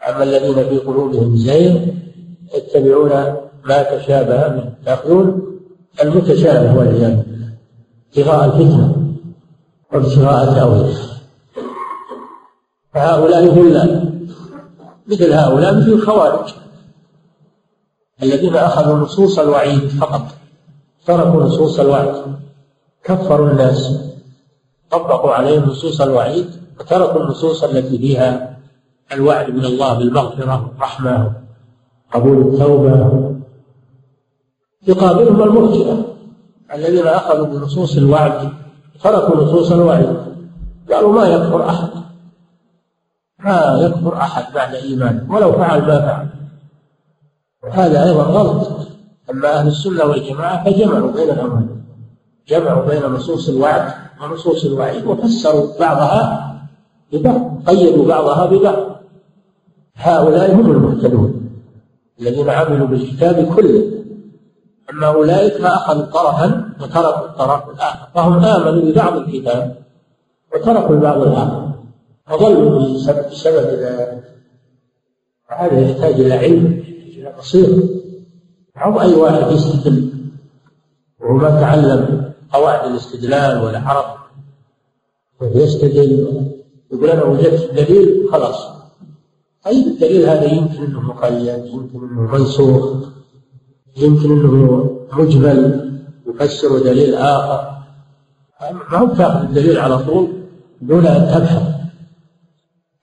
[0.08, 1.80] أما الذين في قلوبهم زيغ
[2.54, 3.10] يتبعون
[3.64, 4.72] ما تشابه منه.
[4.86, 5.42] يأخذون
[6.02, 7.22] المتشابه والعياذ
[8.08, 9.14] ابتغاء الفتنة
[9.92, 10.96] وابتغاء التأويل.
[12.94, 14.07] فهؤلاء ذلة.
[15.08, 16.54] مثل هؤلاء مثل الخوارج
[18.22, 20.22] الذين أخذوا نصوص الوعيد فقط
[21.06, 22.38] تركوا نصوص الوعد
[23.04, 23.98] كفروا الناس
[24.90, 26.46] طبقوا عليهم نصوص الوعيد
[26.80, 28.58] وتركوا النصوص التي فيها
[29.12, 31.32] الوعد من الله بالمغفرة والرحمة
[32.14, 33.34] قبول التوبة.
[34.86, 36.04] يقابلهم المرجئة
[36.74, 38.48] الذين أخذوا بنصوص الوعد
[39.02, 40.16] تركوا نصوص الوعيد
[40.92, 41.88] قالوا ما يكفر أحد؟
[43.44, 46.28] ما يكفر أحد بعد إيمانه ولو فعل ما فعل.
[47.64, 48.68] وهذا أيضا غلط.
[49.30, 51.84] أما أهل السنة والجماعة فجمعوا بين الأمرين
[52.48, 56.54] جمعوا بين نصوص الوعد ونصوص الوعيد وفسروا بعضها
[57.12, 58.76] ببعض قيدوا بعضها ببعض.
[59.94, 61.50] هؤلاء هم المهتدون
[62.20, 63.92] الذين عملوا بالكتاب كله.
[64.90, 69.76] أما أولئك فأخذوا طرفا وتركوا الطرف الآخر فهم آمنوا ببعض الكتاب
[70.54, 71.68] وتركوا البعض الآخر.
[72.28, 72.80] فضلوا
[73.30, 74.24] بسبب ذلك
[75.48, 76.82] هذا يحتاج إلى علم
[77.16, 77.82] إلى بصيرة.
[78.76, 80.12] أو أي واحد يستدل
[81.20, 84.06] وهو ما تعلم قواعد الاستدلال ولا عرف
[85.42, 86.52] يستدل
[86.92, 88.68] يقول أنا وجدت دليل خلاص.
[89.64, 93.08] طيب الدليل هذا يمكن أنه مقيد يمكن أنه منسوخ
[93.96, 95.88] يمكن أنه مجمل
[96.26, 97.78] يفسر دليل آخر.
[98.72, 100.28] ما هو الدليل على طول
[100.82, 101.77] دون أن تبحث.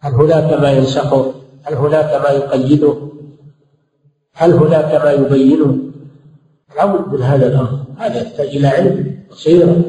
[0.06, 2.96] هل هناك ما ينسخه هل هناك ما يقيده
[4.34, 5.78] هل هناك ما يبينه
[6.78, 7.80] لابد من هذا الأمر.
[7.98, 9.82] هذا يحتاج إلى علم بصيرة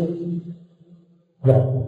[1.46, 1.86] نعم.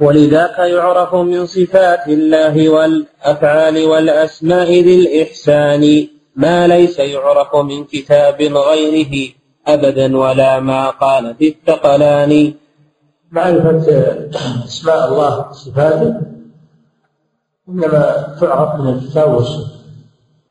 [0.00, 9.32] ولذاك يعرف من صفات الله والأفعال والأسماء ذي الإحسان ما ليس يعرف من كتاب غيره
[9.66, 12.54] أبدا ولا ما قال في الثقلان.
[13.30, 13.86] معرفة
[14.64, 16.32] أسماء الله وصفاته
[17.68, 19.66] إنما تعرف من الكتاب والسنة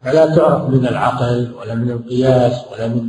[0.02, 3.08] فلا تعرف من العقل ولا من القياس ولا من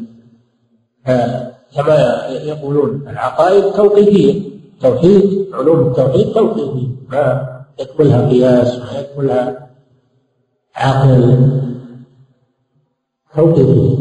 [1.74, 4.52] كما يقولون العقائد توقيفية.
[4.80, 6.88] توحيد علوم التوحيد توقيفية.
[7.08, 7.48] ما
[7.80, 9.70] يدخلها قياس ما يدخلها
[10.76, 11.50] عقل.
[13.36, 13.96] توقيفية.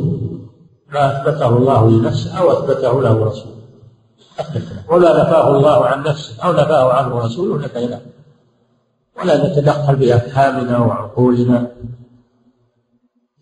[0.94, 3.62] ما أثبته الله لنفسه أو أثبته له رسوله.
[4.90, 8.02] وما نفاه الله عن نفسه أو نفاه عنه رسوله نفيناه
[9.22, 11.68] ولا نتدخل بأفهامنا وعقولنا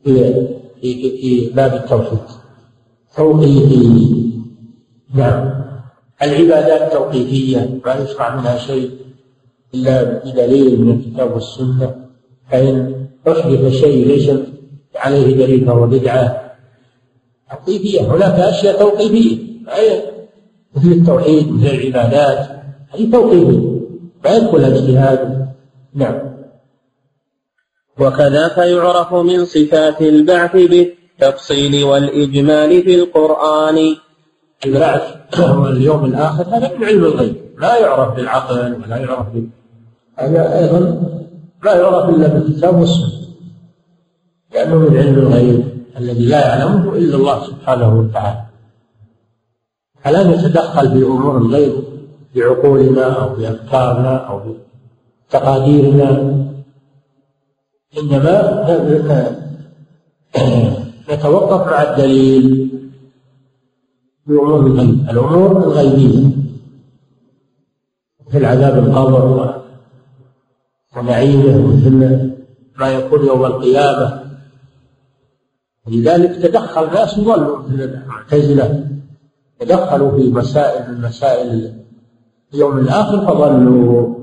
[0.04, 0.34] في
[0.82, 2.20] في في باب التوحيد.
[3.16, 4.30] توقيفي.
[5.14, 5.64] نعم.
[6.22, 8.92] العبادات توقيفية ما يشرع منها شيء
[9.74, 11.96] إلا بدليل من الكتاب والسنة.
[12.52, 14.32] فإن أحدث شيء ليس
[14.96, 16.52] عليه دليل فهو بدعة.
[17.52, 18.02] توقيفية.
[18.02, 19.38] هناك أشياء توقيفية.
[20.76, 22.48] مثل التوحيد مثل العبادات.
[22.90, 23.80] هذه توقيفية.
[24.24, 25.39] ما يدخلها اجتهاد
[25.94, 26.40] نعم.
[28.00, 33.96] وكذاك يعرف من صفات البعث بالتفصيل والإجمال في القرآن.
[34.66, 37.36] البعث واليوم الآخر هذا من علم الغيب.
[37.58, 39.50] لا يعرف بالعقل ولا يعرف بال
[40.16, 40.80] هذا أيضا؟
[41.64, 43.20] لا يعرف إلا بالكتاب والسنة.
[44.54, 45.64] لأنه من علم الغيب
[45.98, 48.46] الذي لا يعلمه إلا الله سبحانه وتعالى.
[50.04, 51.74] فلا نتدخل في أمور الغيب
[52.36, 54.42] بعقولنا أو بأفكارنا أو
[55.30, 56.10] بتقاديرنا
[57.98, 58.66] إنما
[61.10, 62.70] نتوقف مع الدليل.
[64.26, 66.30] في أمور الغيب الأمور الغيبية.
[68.28, 69.56] مثل عذاب القبر
[70.98, 71.92] ونعيمه ومثل
[72.80, 74.24] ما يكون يوم القيامة.
[75.88, 78.88] لذلك تدخل ناس وظلوا مثل المعتزلة.
[79.60, 81.74] تدخلوا في مسائل من مسائل
[82.54, 84.19] اليوم الآخر فظلوا.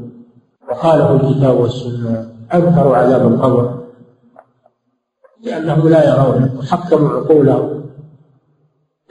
[0.70, 3.78] وخالفوا الكتاب والسنة أنكروا عذاب القبر
[5.42, 7.84] لأنهم لا يرونه وحكموا عقولهم.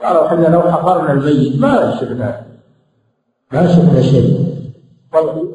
[0.02, 2.46] قالوا إحنا لو حفرنا الميت ما شفنا
[3.52, 4.56] ما شفنا شيء.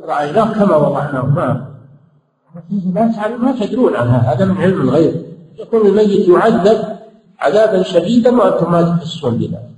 [0.07, 1.67] رأيناه كما وضعناه ما
[3.39, 5.25] ما تدرون عنها هذا من علم الغيب.
[5.59, 6.77] يكون الميت يعذب
[7.39, 9.69] عذابا شديدا وأنتم ما تحسون بذلك.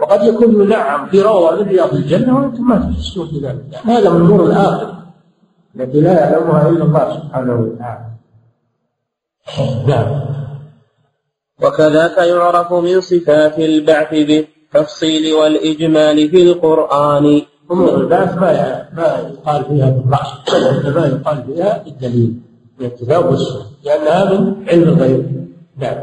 [0.00, 3.64] وقد يكون ينعم في روضة من رياض الجنة وأنتم ما تحسون بذلك.
[3.84, 5.03] هذا من امور الاخره
[5.76, 8.06] التي لا يعلمها إلا الله سبحانه وتعالى.
[9.86, 10.08] نعم.
[11.62, 17.42] وكذاك يعرف من صفات البعث بالتفصيل والإجمال في القرآن.
[17.70, 18.50] أمور البعث ما
[18.92, 22.40] ما يقال فيها بالرأس إنما يقال فيها بالدليل
[22.80, 25.48] من الكتاب والسنة لأنها من علم الغيب.
[25.76, 25.98] نعم.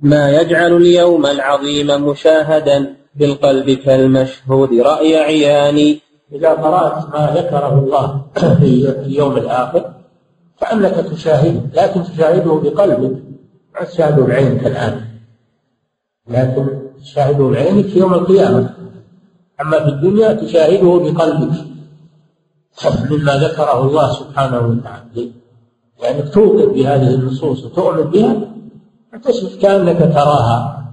[0.00, 5.98] ما يجعل اليوم العظيم مشاهدا بالقلب كالمشهود رأي عيان
[6.32, 8.22] إذا قرأت ما ذكره الله
[8.60, 9.92] في اليوم الآخر
[10.56, 13.22] فأنك تشاهده لكن تشاهده بقلبك
[13.74, 15.00] ما تشاهده بعينك الآن.
[16.28, 16.66] لكن
[17.02, 18.74] تشاهده بعينك في يوم القيامة.
[19.60, 21.54] أما في الدنيا تشاهده بقلبك.
[23.10, 25.32] مما ذكره الله سبحانه وتعالى.
[26.02, 28.36] لأنك توقف بهذه النصوص وتؤمن بها
[29.24, 30.86] تصبح كأنك تراها.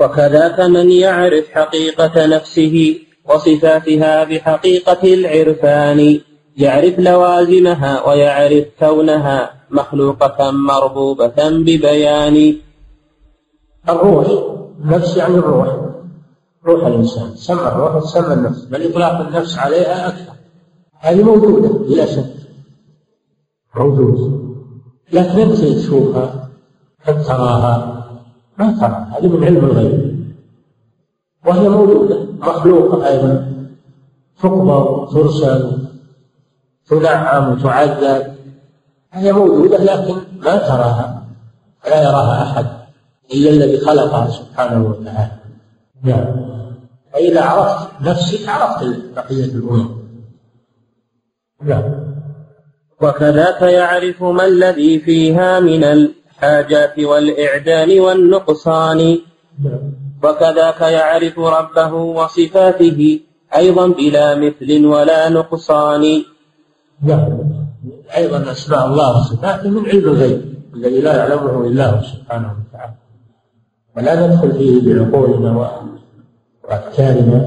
[0.00, 6.20] وكذاك من يعرف حقيقة نفسه وصفاتها بحقيقة العرفان.
[6.56, 12.56] يعرف لوازمها ويعرف كونها مخلوقة مربوبة ببيان.
[13.88, 14.26] الروح
[14.84, 15.76] النفس يعني الروح.
[16.66, 18.64] روح الإنسان سمى الروح سمى النفس.
[18.64, 20.32] بل إطلاق النفس عليها أكثر.
[21.00, 22.34] هذه موجودة بلا شك.
[23.76, 24.38] موجودة.
[25.12, 26.48] لكن أنت تشوفها
[27.06, 28.07] تراها
[28.58, 30.24] ما تراها هذه من علم الغيب.
[31.46, 32.26] وهي موجودة.
[32.38, 33.52] مخلوقة أيضا.
[34.42, 35.88] تقبض ترسل
[36.88, 38.34] تنعم وتعذب
[39.12, 41.24] هي موجودة لكن ما تراها.
[41.84, 42.66] لا يراها أحد.
[43.34, 45.30] إلا الذي خلقها سبحانه وتعالى.
[46.02, 46.48] نعم.
[47.12, 48.84] فإذا عرفت نفسك عرفت
[49.16, 49.98] بقية الأمور.
[51.62, 52.08] نعم.
[53.02, 56.08] وكذاك يعرف ما الذي فيها من
[56.38, 59.18] الحاجات والإعدام والنقصان.
[60.22, 63.20] وكذاك يعرف ربه وصفاته
[63.56, 66.22] أيضا بلا مثل ولا نقصان.
[67.02, 67.38] نعم
[68.16, 72.94] أيضا أسماء الله وصفاته من علم الغيب الذي لا يعلمه إلا هو سبحانه وتعالى.
[73.96, 75.50] ولا ندخل فيه بعقولنا
[76.64, 77.38] وأفكارنا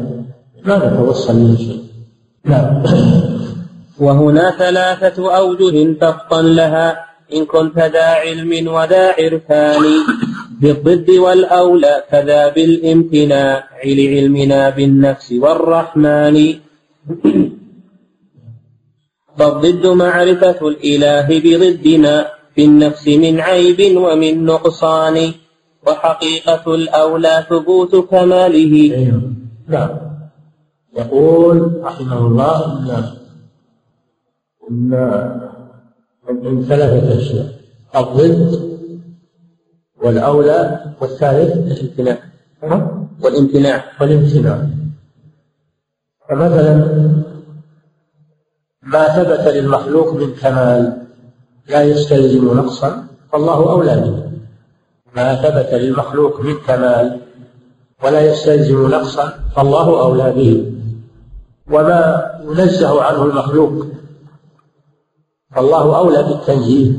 [0.65, 1.83] لا نتوصل إلى شيء.
[2.45, 2.83] نعم.
[3.99, 7.10] وهنا ثلاثة أوجه تفطن لها.
[7.33, 9.83] إن كنت ذا علم وذا عرفان
[10.61, 16.37] بالضد والأولى كذا بالامتناع لعلمنا بالنفس والرحمن.
[19.37, 22.25] فالضد معرفة الإله بضد ما
[22.55, 25.31] في النفس من عيب ومن نقصان.
[25.87, 28.73] وحقيقة الأولى ثبوت كماله.
[29.67, 29.89] نعم.
[30.97, 32.57] يقول رحمه الله
[34.71, 35.50] إن
[36.31, 37.53] من ثلاثة أشياء
[37.95, 38.71] الضد
[40.03, 41.51] والأولى والثالث
[41.81, 42.17] الامتناع؟
[43.21, 43.83] والامتناع.
[44.01, 44.67] والامتناع.
[46.29, 46.75] فمثلا
[48.83, 50.97] ما ثبت للمخلوق من كمال
[51.69, 54.31] لا يستلزم نقصا فالله أولى به.
[55.15, 57.19] ما ثبت للمخلوق من كمال
[58.03, 60.71] ولا يستلزم نقصا فالله أولى به.
[61.71, 63.85] وما ينزه عنه المخلوق
[65.55, 66.91] فالله أولى بالتنزيه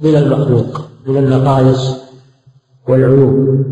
[0.00, 2.02] من المخلوق من النقائص
[2.88, 3.66] والعيوب.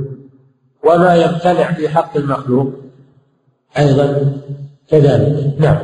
[0.85, 2.67] وما يمتنع في حق المخلوق
[3.79, 4.33] أيضا
[4.89, 5.55] كذلك.
[5.59, 5.79] نعم.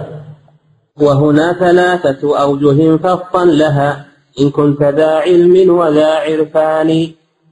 [1.01, 4.07] وهنا ثلاثة أوجه فصا لها.
[4.41, 7.11] إن كنت ذا علم وذا عرفان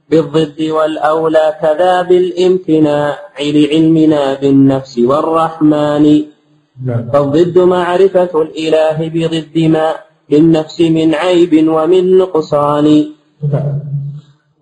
[0.09, 6.34] بالضد والأولى كذا بالامتناع لعلمنا بالنفس والرحمن.
[6.83, 9.95] فالضد معرفة الإله بضد ما
[10.29, 13.05] بالنفس من عيب ومن نقصان.
[13.51, 13.79] نعم.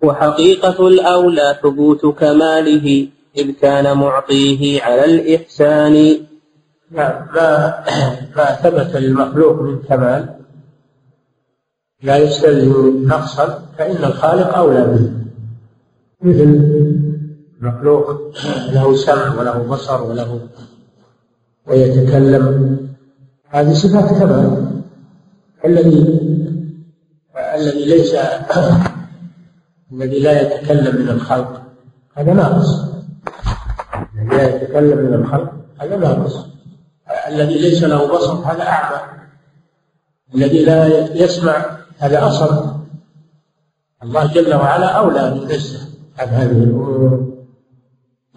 [0.02, 5.94] وحقيقة الأولى ثبوت كماله إذ كان معطيه على الإحسان.
[6.90, 7.26] نعم.
[7.34, 7.84] ما
[8.36, 10.34] ما ثبت للمخلوق من كمال.
[12.02, 15.10] لا يستلزم نقصا فإن الخالق أولى به.
[16.24, 16.50] مثل
[17.60, 18.10] المخلوق
[18.72, 20.40] له سمع وله بصر وله
[21.66, 22.78] ويتكلم.
[23.48, 24.80] هذه صفات كمال.
[25.64, 26.20] الذي
[27.54, 28.14] الذي ليس
[29.92, 31.62] الذي لا يتكلم من الخلق.
[32.14, 32.68] هذا ناقص.
[34.14, 36.46] الذي لا يتكلم من الخلق هذا ناقص.
[37.28, 39.14] الذي ليس له بصر هذا أعمى.
[40.34, 40.86] الذي لا
[41.16, 41.66] يسمع
[41.98, 42.74] هذا أصم
[44.02, 45.88] الله جل وعلا أولى ينزه
[46.18, 47.34] عن هذه الأمور؟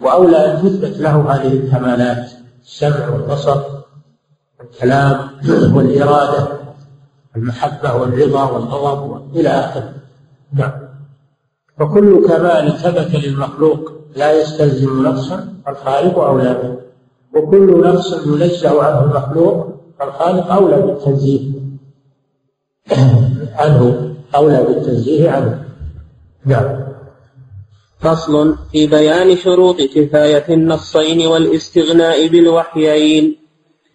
[0.02, 2.37] وأولى أن يثبت له هذه الكمالات.
[2.68, 3.60] السمع والبصر
[4.60, 5.28] والكلام
[5.74, 6.48] والإرادة
[7.36, 9.94] المحبة والرضا والغضب إلى آخره.
[10.52, 10.72] نعم.
[11.78, 16.76] فكل كمال ثبت للمخلوق لا يستلزم نقصا الخالق أولى به
[17.40, 21.50] وكل نقص ينزه عنه المخلوق فالخالق أولى بالتنزيه
[23.54, 25.64] عنه أولى بالتنزيه عنه.
[26.44, 26.87] نعم.
[28.00, 33.36] فصل في بيان شروط كفاية النصين والاستغناء بالوحيين.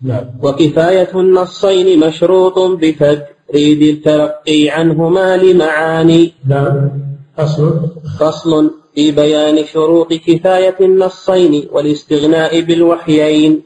[0.02, 0.26] نعم.
[0.44, 6.34] وكفاية النصين مشروط بتجريد التلقي عنهما لمعاني.
[6.48, 6.90] نعم.
[7.38, 7.80] فصل.
[8.20, 13.62] فصل في بيان شروط كفاية النصين والاستغناء بالوحيين.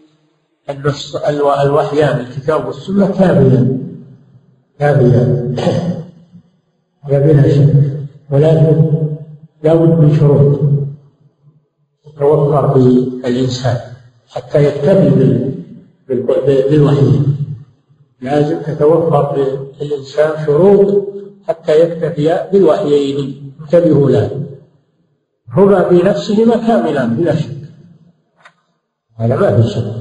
[0.69, 3.77] النص الوحيان الكتاب والسنة كاملا
[4.79, 5.53] كافية
[7.03, 7.73] هذا بلا شك
[8.31, 9.16] ولكن
[9.63, 10.59] لا بد من شروط.
[12.05, 12.79] تتوفر في
[13.27, 13.77] الإنسان
[14.29, 15.09] حتى يكتفي
[16.69, 17.19] بالوحي.
[18.21, 19.35] لازم تتوفر
[19.77, 21.07] في الإنسان شروط
[21.47, 23.53] حتى يكتفي بالوحيين.
[23.61, 24.43] انتبهوا له.
[25.53, 27.57] هما في نفسهما كاملان بلا شك.
[29.15, 29.93] هذا ما في شك.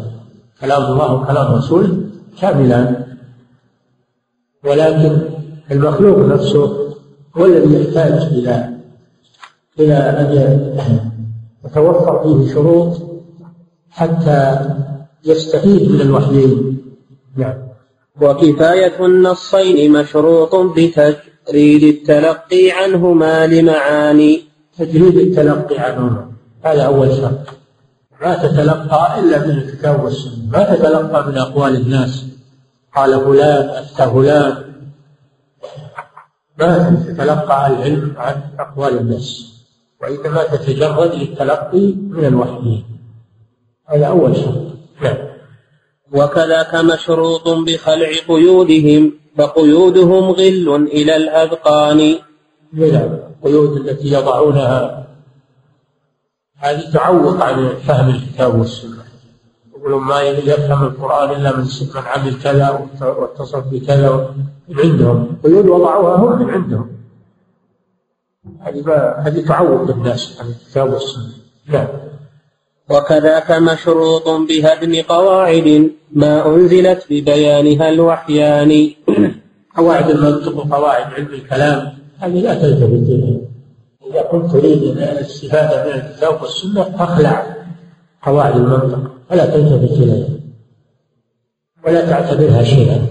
[0.60, 1.96] كلام الله وكلام رسوله
[2.40, 3.06] كاملان
[4.64, 5.20] ولكن
[5.70, 6.92] المخلوق نفسه
[7.36, 8.75] هو الذي يحتاج إلى
[9.80, 10.26] إلى أن
[11.64, 13.02] يتوفر فيه شروط
[13.90, 14.70] حتى
[15.24, 16.82] يستفيد من الوحيين.
[17.36, 17.54] نعم.
[18.20, 24.42] وكفاية النصين مشروط بتجريد التلقي عنهما لمعاني.
[24.78, 26.30] تجريد التلقي عنهما.
[26.62, 27.38] هذا أول شرط.
[28.22, 30.50] ما تتلقى إلا من الكتاب والسنة.
[30.52, 32.26] ما تتلقى من أقوال الناس.
[32.96, 34.56] قال فلان أفتى فلان.
[36.58, 39.55] ما تتلقى العلم عن أقوال الناس.
[40.06, 42.82] وإنما تتجرد للتلقي من الوحي
[43.88, 44.62] هذا أول شرط.
[45.02, 45.16] نعم.
[46.12, 52.14] وكذاك مشروط بخلع قيودهم فقيودهم غل إلى الأذقان.
[52.72, 55.06] نعم القيود التي يضعونها.
[56.56, 59.04] هذه تعوق عن فهم الكتاب والسنة.
[59.76, 64.34] يقولون ما يفهم القرآن إلا من من عمل كذا واتصف بكذا
[64.68, 65.36] من عندهم.
[65.44, 66.95] قيود وضعوها هم من عندهم.
[68.60, 71.32] هذه هذه تعوق الناس عن الكتاب والسنة.
[71.68, 71.86] نعم
[72.90, 78.90] وكذاك مشروط بهدم قواعد ما أنزلت ببيانها الوحيان.
[79.76, 81.92] قواعد المنطق وقواعد علم الكلام.
[82.18, 83.40] هذه لا تلتفت إليها
[84.10, 87.56] إذا كنت تريد الاستفادة من الكتاب والسنة فاخلع
[88.22, 90.28] قواعد المنطق فلا تلتفت إليها
[91.86, 93.06] ولا تعتبرها شيئا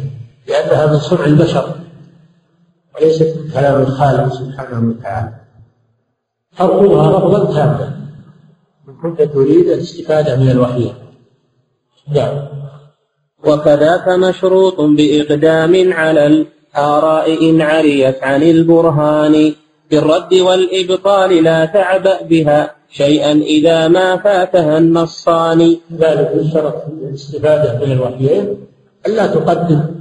[0.47, 1.84] لأنها من صنع البشر.
[3.01, 5.33] وليست من كلام الخالق سبحانه وتعالى.
[6.61, 7.97] أرفضها رفضا تاما.
[8.89, 10.91] إن كنت تريد الاستفادة من الوحي.
[12.13, 12.47] نعم.
[13.47, 19.53] وكذاك مشروط بإقدام على الآراء إن عريت عن البرهان.
[19.91, 25.77] بالرد والإبطال لا تعبأ بها شيئا إذا ما فاتها النصان.
[25.93, 28.57] ذلك يشترط الاستفادة من الوحيين.
[29.07, 29.94] ألا تقدم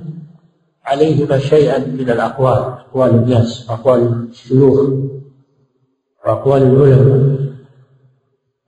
[0.95, 4.78] عليهما شيئا من الأقوال أقوال الناس أقوال الشيوخ
[6.26, 7.34] وأقوال العلماء.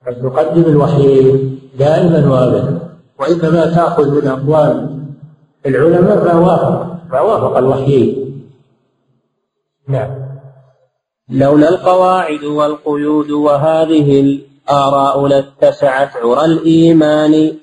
[0.05, 2.79] بل تقدم الوحيين دائما وابدا.
[3.19, 4.99] وإنما تأخذ من أقوال
[5.65, 8.41] العلماء ما وافق ما وافق الوحيين
[9.87, 10.11] نعم.
[11.29, 17.57] لولا القواعد والقيود وهذه الآراء لاتسعت عرى الإيمان.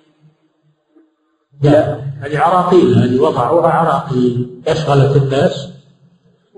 [1.70, 2.00] لا.
[2.20, 4.60] هذه عراقيل هذه وضعوها عراقيل.
[4.68, 5.68] أشغلت الناس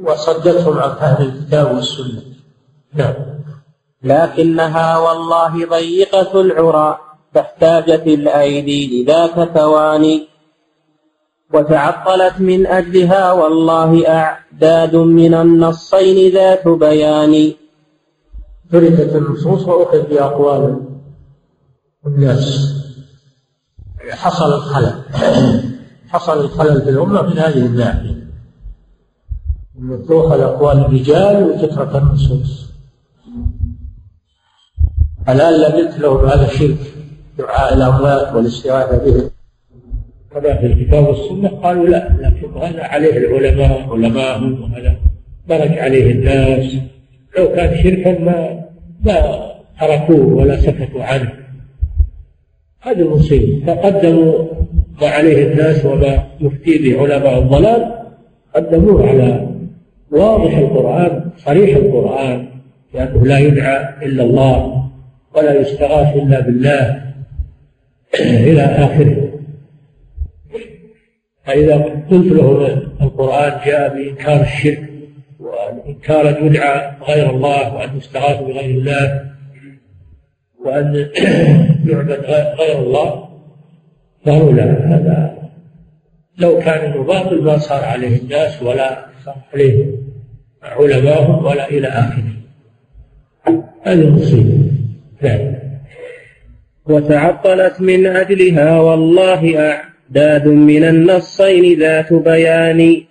[0.02, 2.22] وصدتهم عن فهم الكتاب والسنة.
[2.94, 3.14] نعم.
[4.02, 6.98] لكنها والله ضيقة العرى
[7.34, 10.28] فاحتاجت الأيدي لذاك ثواني
[11.54, 17.52] وتعطلت من أجلها والله أعداد من النصين ذات بيان.
[18.72, 20.82] تركت النصوص وأخذ بأقوال
[22.06, 22.76] الناس.
[24.10, 24.94] حصل الخلل.
[26.08, 28.26] حصل الخلل في الأمة من هذه الناحية.
[29.78, 32.72] أن تؤخذ أقوال الرجال وتترك النصوص.
[35.28, 36.78] قلت لهم هذا شرك
[37.38, 39.30] دعاء الأموات والاستغاثة بهم.
[40.30, 41.48] كما في الكتاب والسنة.
[41.48, 44.96] قالوا لا لكن هذا عليه العلماء علماءهم وهذا.
[45.48, 46.76] درج عليه الناس.
[47.38, 48.64] لو كان شركا ما
[49.04, 49.46] ما
[49.80, 51.45] تركوه ولا سكتوا عنه.
[52.86, 54.44] هذه المصيبة فقدموا
[55.00, 57.94] ما عليه الناس وما يفتي به علماء الضلال
[58.54, 59.48] قدموه على
[60.10, 62.48] واضح القرآن صريح القرآن
[62.94, 64.88] لأنه لا يدعى إلا الله
[65.36, 67.02] ولا يستغاث إلا بالله
[68.20, 69.32] إلى آخره.
[71.44, 71.76] فإذا
[72.10, 74.90] قلت له القرآن جاء بإنكار الشرك
[75.40, 79.35] وإنكار أن يدعى غير الله وأن يستغاث بغير الله
[80.66, 81.08] وأن
[81.88, 82.24] يعبد
[82.58, 83.28] غير الله
[84.26, 85.36] قالوا لا هذا.
[86.38, 89.86] لو كان انه باطل ما صار عليه الناس ولا صار عليه
[90.62, 92.36] علماءهم ولا إلى آخره.
[93.82, 94.70] هذه مصيبه
[95.22, 95.54] نعم.
[96.86, 103.02] وتعطلت من أجلها والله أعداد من النصين ذات بيان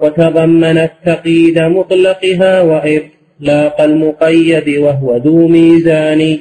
[0.00, 6.38] وتضمنت تقييد مطلقها وإطلاق المقيد وهو ذو ميزان.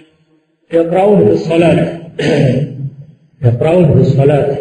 [0.73, 1.99] يقرؤون في الصلاة.
[3.45, 4.57] يقرؤون في الصلاة.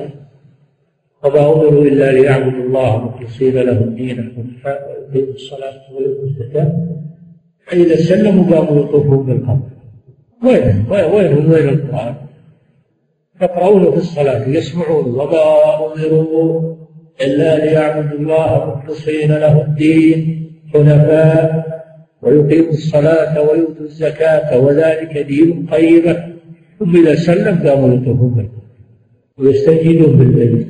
[1.24, 6.72] وما أمروا إلا ليعبدوا الله مخلصين له الدين حنفاء ويقيموا الصلاة ويؤتوا الزكاة.
[7.66, 9.68] فإذا سلموا قاموا يطوفون بالقبر.
[10.44, 12.14] وين؟ وين؟ وين القرآن؟
[13.42, 15.04] يقرؤون في الصلاة يسمعون.
[15.04, 15.42] وما
[15.86, 16.76] أمروا
[17.20, 20.44] إلا ليعبدوا الله مخلصين له الدين.
[20.74, 21.77] حنفاء.
[22.22, 26.28] ويقيموا الصلاة ويؤتوا الزكاة وذلك دين قيمة.
[26.78, 28.48] ثم إذا سلم قاموا يطوفون
[29.38, 30.68] ويستجيبون بالبيت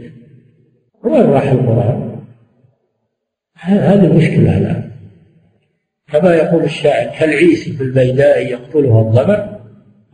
[1.04, 2.18] وين راح القرآن؟
[3.54, 4.90] هذه المشكلة الآن
[6.12, 9.58] كما يقول الشاعر كالعيس في البيداء يقتلها الظمأ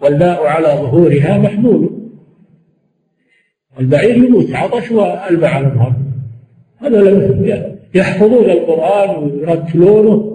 [0.02, 1.90] والماء على ظهورها محمول.
[3.80, 5.94] البعير يموت عطش والماء على الظهر
[6.78, 10.33] هذا يحفظون القرآن ويرتلونه.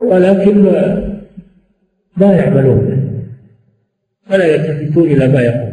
[0.00, 0.64] ولكن
[2.16, 3.08] لا يعملون.
[4.30, 5.72] ولا يلتفتون إلى ما يقول.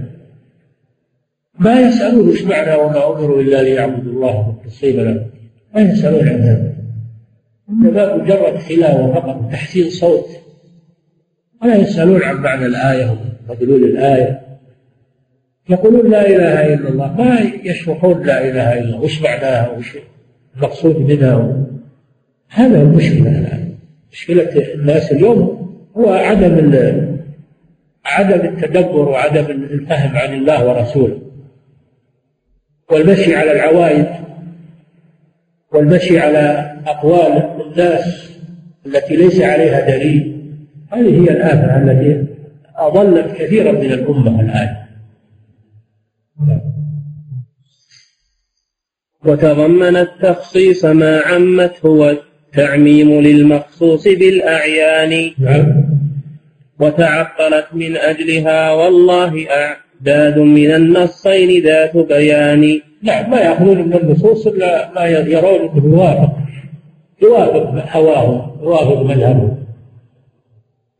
[1.59, 5.25] ما يسألون إيش معنى وما أمروا إلا ليعبدوا الله مخلصين له.
[5.75, 6.73] ما يسألون عن هذا.
[7.69, 10.27] إنما مجرد تلاوة فقط وتحسين صوت.
[11.63, 13.17] ولا يسألون عن معنى الآية
[13.49, 14.41] ومدلول الآية.
[15.69, 17.15] يقولون لا إله إلا الله.
[17.17, 19.01] ما يشرحون لا إله إلا الله.
[19.01, 19.97] وش معناها؟ وش
[20.57, 21.65] المقصود منها؟
[22.49, 23.64] هذا المشكلة الآن
[24.15, 25.39] مشكلة الناس اليوم
[25.97, 26.55] هو عدم
[28.05, 31.21] عدم التدبر وعدم الفهم عن الله ورسوله.
[32.91, 34.07] والمشي على العوائد
[35.73, 38.31] والمشي على أقوال الناس
[38.85, 40.51] التي ليس عليها دليل
[40.91, 42.25] هذه هي الآفة التي
[42.75, 44.75] أضلت كثيرا من الأمة الآن.
[49.25, 52.17] وتضمن التخصيص ما عمته
[52.55, 55.31] التعميم للمخصوص بالأعيان.
[55.39, 55.85] نعم.
[56.79, 62.81] وتعقلت من أجلها والله أعداد من النصين ذات بيان.
[63.03, 66.31] نعم ما يأخذون من النصوص إلا ما يرون أنه يوافق
[67.21, 69.57] يوافق هواهم يوافق مذهبهم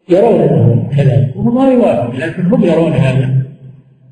[0.10, 1.32] يرون أنه كذا.
[1.36, 3.30] وهو ما يوافق لكن هم يرون هذا.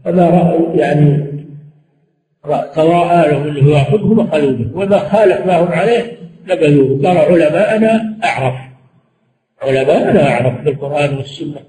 [0.05, 1.33] فما رأوا يعني
[2.75, 4.67] تراءى لهم انه يوافقهم أخذوا به.
[4.75, 7.01] وما خالف ما هم عليه نبذوه.
[7.07, 8.55] قال علماءنا أعرف.
[9.61, 11.59] علماءنا أعرف بالقران والسنة.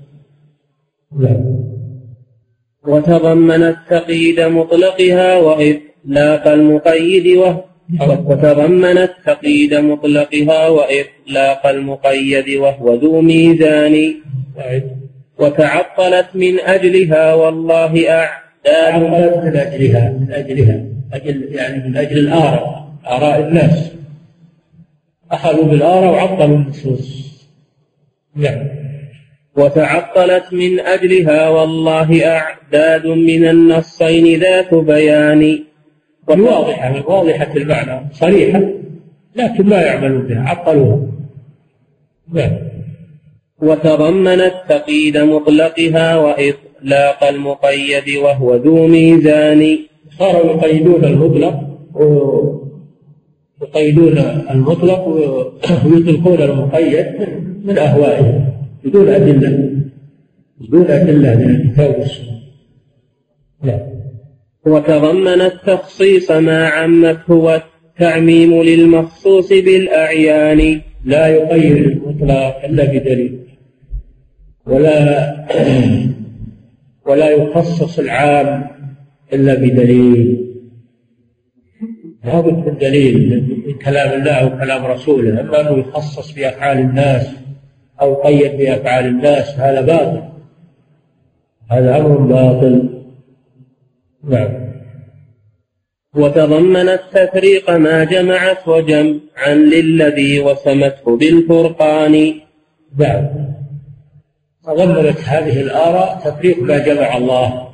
[1.21, 1.65] نعم.
[2.87, 7.55] وتضمنت تقييد مطلقها وإطلاق المقيد
[8.01, 14.15] وتضمنت تقييد مطلقها وإطلاق المقيد وهو ذو ميزان.
[15.39, 18.45] وتعطلت من أجلها والله أعلم.
[18.65, 20.85] تعطلت من أجلها من أجلها.
[21.13, 23.94] أجل يعني من أجل الآراء آراء الناس.
[25.35, 27.25] أخذوا بالآراء وعطلوا النصوص
[28.37, 28.69] نعم.
[29.57, 35.65] وتعطلت من أجلها والله أعداد من النصين ذات بيان.
[36.29, 38.61] واضحة واضحة المعنى صريحة
[39.37, 40.99] لكن ما يعملون بها عطلوها.
[42.33, 42.53] نعم.
[43.63, 49.79] وتضمنت تقييد مطلقها وإطلاق المقيد وهو ذو ميزان.
[50.19, 51.55] صاروا يقيدون المطلق
[53.63, 54.19] يقيدون
[54.51, 55.09] المطلق
[55.85, 57.07] ويطلقون المقيد
[57.65, 58.45] من أهوائهم
[58.85, 59.71] بدون أدلة
[60.61, 62.41] بدون أدلة من الكتاب والسنة.
[63.63, 63.81] نعم.
[64.67, 70.81] وتضمن التخصيص ما عمته والتعميم للمخصوص بالأعيان.
[71.05, 73.39] لا يقيد المطلق إلا بدليل
[74.67, 75.35] ولا
[77.07, 78.67] ولا يخصص العام
[79.33, 80.54] إلا بدليل.
[82.25, 87.27] لابد من دليل من كلام الله أو كلام رسوله أما أنه يخصص بأفعال الناس
[88.01, 90.23] أو قيد بأفعال الناس هذا باطل.
[91.71, 92.89] هذا أمر باطل.
[94.25, 94.65] نعم.
[96.15, 102.35] وتضمن التفريق ما جمعت وجمعا للذي وسمته بالفرقان.
[102.99, 103.27] نعم.
[104.65, 107.74] تضمنت هذه الآراء تفريق ما جمع الله.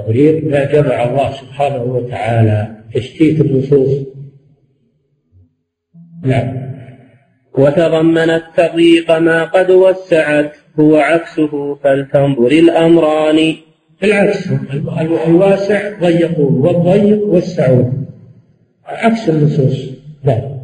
[0.00, 3.90] تفريق ما جمع الله سبحانه وتعالى تشتيت النصوص.
[6.24, 6.68] نعم.
[7.58, 13.54] وتضمنت تضييق ما قد وسعت هو عكسه فلتنظر الأمران.
[14.02, 14.48] بالعكس
[15.26, 17.92] الواسع ضيقوه والضيق وسعوه.
[18.84, 19.90] عكس النصوص.
[20.24, 20.58] نعم.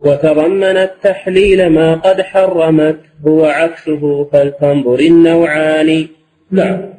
[0.00, 6.06] وتضمنت تحليل ما قد حرمت هو عكسه فلتنظر النوعان.
[6.50, 6.95] نعم.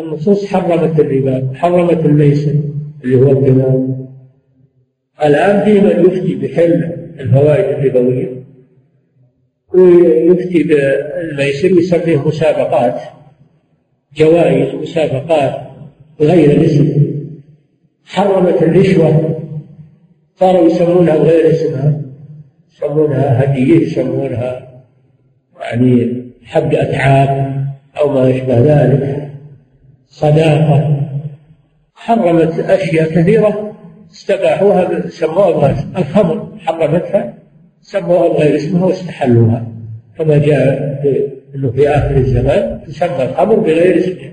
[0.00, 2.54] النصوص حرمت الربا حرمت الميسر
[3.04, 3.96] اللي هو القمار
[5.24, 8.36] الآن في من يفتي بحل الفوائد الربوية.
[9.74, 13.00] ويفتي بالميسر ويسميه مسابقات
[14.16, 15.60] جوائز مسابقات
[16.20, 17.06] غير الاسم
[18.04, 19.38] حرمت الرشوة
[20.36, 22.00] صاروا يسمونها بغير اسمها
[22.76, 24.82] يسمونها هدية يسمونها
[25.60, 27.45] يعني حق أتعاب
[28.06, 29.30] أو ما يشبه ذلك.
[30.06, 31.00] صداقة.
[31.94, 33.76] حرمت أشياء كثيرة
[34.10, 37.34] استباحوها سموها الخمر حرمتها
[37.80, 39.66] سموها بغير اسمها واستحلوها.
[40.18, 41.00] كما جاء
[41.54, 44.32] إنه في آخر الزمان تسمى الخمر بغير اسمها.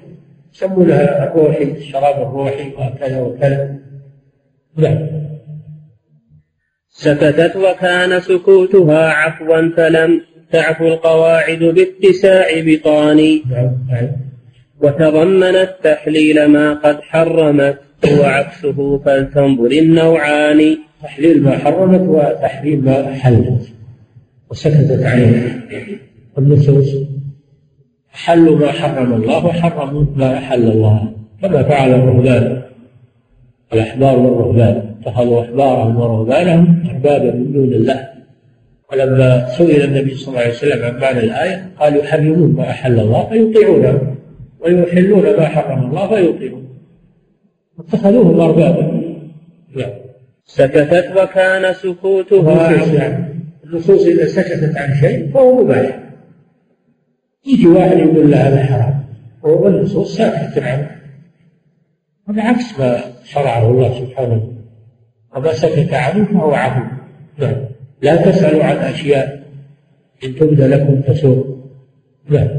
[0.53, 3.76] يسمونها الروحي الشراب الروحي وكذا وكذا
[4.78, 5.07] نعم.
[6.89, 10.21] سكتت وكان سكوتها عفوا فلم
[10.54, 13.41] تعفو القواعد باتساع بطان.
[13.51, 13.72] نعم.
[13.89, 14.08] نعم.
[14.82, 17.78] وتضمنت تحليل ما قد حرمت
[18.20, 20.78] وعكسه فلتنظر النوعان.
[21.04, 23.74] تحليل ما حرمت وتحريم ما حلت.
[24.51, 25.62] وسكتت عنه.
[26.38, 26.95] النصوص
[28.12, 31.14] حلوا ما حرم الله وحرموا ما أحل الله.
[31.41, 32.62] كما فعل الرهبان.
[33.74, 34.95] الأحبار والرهبان.
[35.01, 38.12] اتخذوا أحبارهم ورهبانهم أربابا من دون الله.
[38.94, 43.30] ولما سئل النبي صلى الله عليه وسلم عن معنى الآية قال يحرمون ما أحل الله
[43.30, 44.16] فيطيعونه
[44.60, 46.68] ويحلون ما حرم الله فيطيعون
[47.80, 48.82] اتخذوهم أربابا
[49.76, 49.89] نعم.
[50.46, 52.72] سكتت وكان سكوتها
[53.64, 56.00] النصوص إذا سكتت عن شيء فهو مباح.
[57.46, 59.04] يجي واحد يقول له هذا حرام.
[59.44, 60.91] والنصوص ساكتة عنه
[62.30, 64.54] هذا عكس ما شرعه الله سبحانه
[65.36, 66.82] وما سكت عنه فهو عفو
[67.38, 67.72] نعم.
[68.04, 69.43] لا تسألوا عن أشياء
[70.24, 71.64] إن تبد لكم تسوء.
[72.30, 72.49] نعم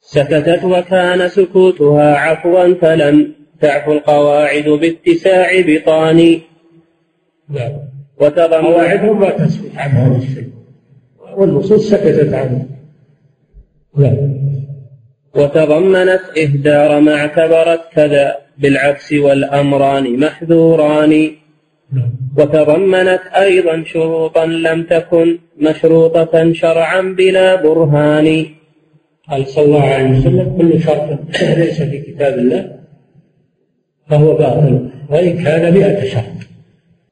[0.00, 6.40] سكتت وكان سكوتها عفوا فلم تعفو القواعد باتساع بطان.
[7.48, 7.72] نعم
[8.20, 10.50] قواعدهم ما تسكت عن هذا الشيء
[11.36, 12.66] والنصوص سكتت عنه
[13.96, 14.38] نعم
[15.34, 21.30] وتضمنت إهدار ما اعتبرت كذا بالعكس والأمران محذوران.
[22.36, 28.46] وتضمنت أيضا شروطا لم تكن مشروطة شرعا بلا برهان.
[29.30, 31.18] قال صلى الله عليه وسلم كل شرط
[31.56, 32.78] ليس في كتاب الله
[34.08, 36.38] فهو باطل وإن كان مئة شرط.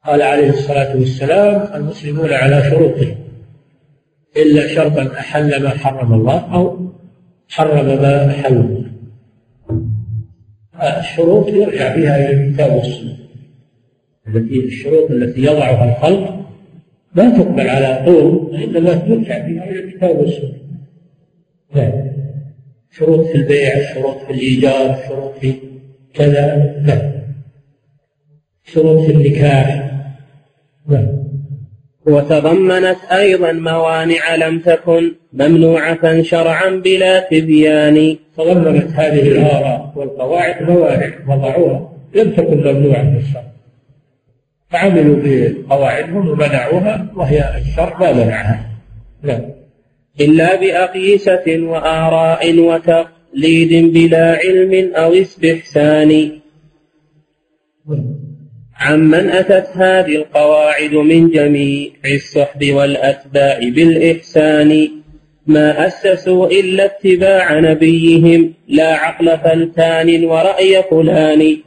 [0.05, 3.15] قال عليه الصلاة والسلام المسلمون على شروطهم.
[4.37, 6.91] إلا شرطا أحل ما حرم الله أو
[7.49, 8.87] حرم ما أحل الله.
[10.99, 13.17] الشروط يرجع فيها إلى الكتاب والسنة.
[14.27, 16.37] التي الشروط التي يضعها الخلق
[17.15, 20.53] لا تقبل على طول وإنما ترجع فيها إلى الكتاب والسنة.
[21.75, 21.91] نعم.
[22.91, 25.53] شروط في البيع شروط في الإيجار شروط في
[26.13, 26.75] كذا.
[26.85, 27.11] نعم.
[28.65, 29.91] شروط في النكاح.
[30.89, 31.07] نعم.
[32.05, 38.17] وتضمنت أيضا موانع لم تكن ممنوعة شرعا بلا تبيان.
[38.37, 41.93] تضمنت هذه الآراء والقواعد موانع وضعوها.
[42.15, 43.56] لم تكن ممنوعة في الشرع.
[44.69, 48.65] فعملوا بقواعدهم ومنعوها وهي الشرع ما منعها.
[49.23, 49.41] نعم.
[50.21, 56.31] إلا بأقيسة وآراء وتقليد بلا علم أو استحسان.
[58.79, 64.89] عمن أتت هذه القواعد من جميع الصحب والأتباع بالإحسان.
[65.47, 71.57] ما أسسوا إلا اتباع نبيهم لا عقل فلتان ورأي فلان.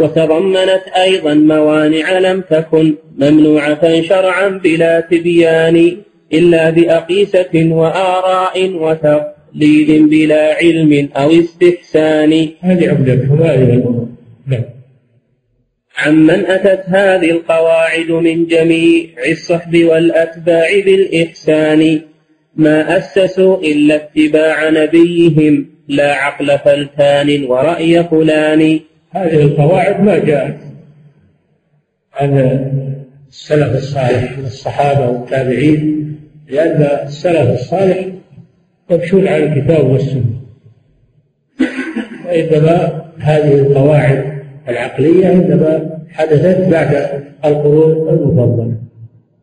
[0.00, 5.96] وتضمنت أيضا موانع لم تكن ممنوعة شرعا بلا تبيان
[6.32, 12.48] إلا بأقيسة وآراء وتقليد بلا علم أو استحسان.
[12.60, 14.06] هذه الأمور
[14.46, 14.64] نعم.
[15.98, 22.00] عمن أتت هذه القواعد من جميع الصحب والأتباع بالإحسان.
[22.56, 25.66] ما أسسوا إلا اتباع نبيهم.
[25.88, 28.80] لا عقل فلتان ورأي فلان.
[29.10, 30.56] هذه القواعد ما جاءت
[32.12, 32.38] عن
[33.28, 36.16] السلف الصالح من الصحابة والتابعين
[36.48, 38.06] لأن السلف الصالح
[38.90, 40.40] يمشون على الكتاب والسنة.
[42.26, 48.74] وإنما هذه القواعد العقلية إنما حدثت بعد القرون المفضلة.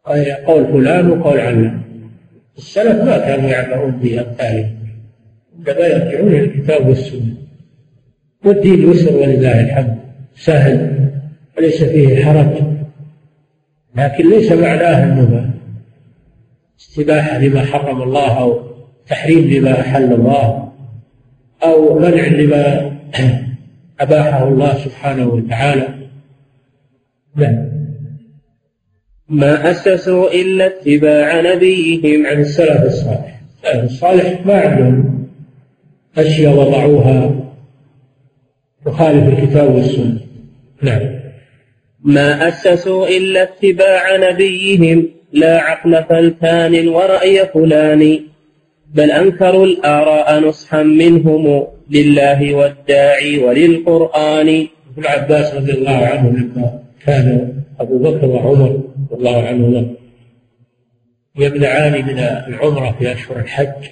[0.07, 1.81] وهي قول فلان وقول علان.
[2.57, 4.77] السلف ما كانوا يعبرون بأمثالهم
[5.59, 7.46] إنما يرجعون إلى الكتاب والسنة.
[8.47, 9.97] والدين يسر ولله الحمد.
[10.35, 11.09] سهل
[11.57, 12.47] وليس فيه حرج.
[13.95, 15.49] لكن ليس معناه أنه
[16.79, 18.61] استباحة لما حرم الله أو
[19.07, 20.71] تحريم لما أحل الله
[21.63, 22.91] أو منع لما
[23.99, 25.87] أباحه الله سبحانه وتعالى.
[27.35, 27.67] نعم.
[29.29, 32.25] ما أسسوا إلا اتباع نبيهم.
[32.25, 33.41] عن السلف الصالح.
[33.63, 35.27] السلف الصالح ما عندهم.
[36.17, 37.36] أشياء وضعوها.
[38.87, 40.19] تخالف الكتاب والسنة.
[40.81, 41.01] نعم.
[42.03, 48.19] ما أسسوا إلا اتباع نبيهم لا عقل فلتان ورأي فلان.
[48.93, 54.67] بل أنكروا الآراء نصحا منهم لله والداعي وللقرآن.
[54.97, 58.69] ابن عباس رضي الله عنه لما كان أبو بكر وعمر
[59.11, 59.87] رضي الله عنهما
[61.39, 63.83] يمنعان من العمرة في أشهر الحج.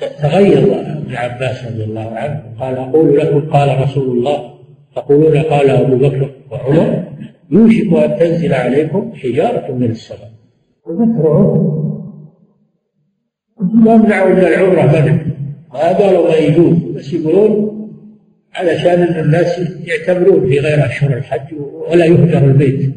[0.00, 4.54] تغير ابن عباس رضي الله عنه قال أقول لكم قال رسول الله
[4.96, 7.04] تقولون قال أبو بكر وعمر
[7.50, 10.30] يوشك أن تنزل عليكم حجارة من السماء.
[10.86, 11.80] وبكر وعمر
[13.74, 15.18] ما منعوا من العمرة منع.
[15.72, 17.70] ما قالوا ما يجوز بس يقولون
[18.54, 21.54] علشان إن الناس يعتبرون في غير اشهر الحج
[21.90, 22.94] ولا يهجر البيت.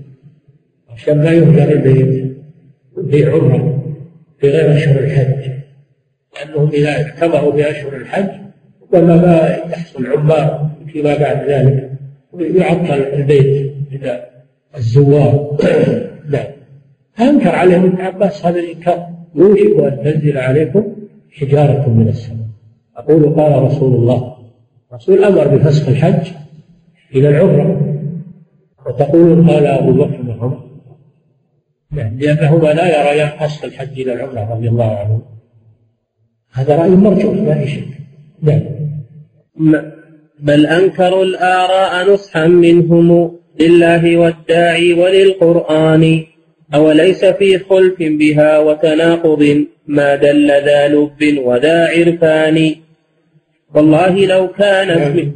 [0.89, 2.37] عشان ما يهجر البيت
[3.11, 3.83] في عمره
[4.39, 5.52] في غير اشهر الحج.
[6.35, 8.29] لأنهم إذا اعتبروا في اشهر الحج
[8.83, 11.91] ربما ما يحصل عمار فيما بعد ذلك
[12.31, 14.25] ويعطل البيت اذا
[14.77, 15.57] الزوار.
[16.33, 16.45] نعم.
[17.13, 19.09] فأنكر عليهم ابن عباس هذا الإنكار.
[19.35, 20.95] يوشك أن تنزل عليكم
[21.39, 22.47] حجارة من السماء.
[22.97, 24.33] أقول قال رسول الله
[24.91, 26.31] الرسول أمر بفسخ الحج
[27.15, 27.93] إلى العمرة.
[28.85, 30.63] وتقول قال أبو بكر وعمر
[31.91, 35.21] نعم لأنهما لا يريان فسخ الحج إلى العمرة رضي الله عنه
[36.53, 37.87] هذا رأي مرجوح ما في شك.
[39.57, 39.91] نعم.
[40.39, 46.23] بل أنكروا الآراء نصحا منهم لله والداعي وللقرآن
[46.75, 52.75] أوليس في خلف بها وتناقض ما دل ذا لب وذا عرفان؟
[53.75, 55.31] والله لو كانت من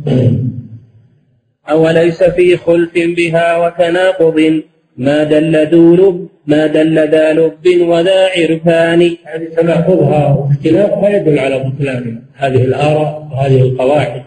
[1.70, 4.62] أوليس في خلف بها وتناقض
[4.98, 9.02] ما دل ذو ما دل ذا لب وذا عرفان.
[9.02, 14.22] يعني تناقضها واختلافها يدل على بطلان هذه الآراء وهذه القواعد.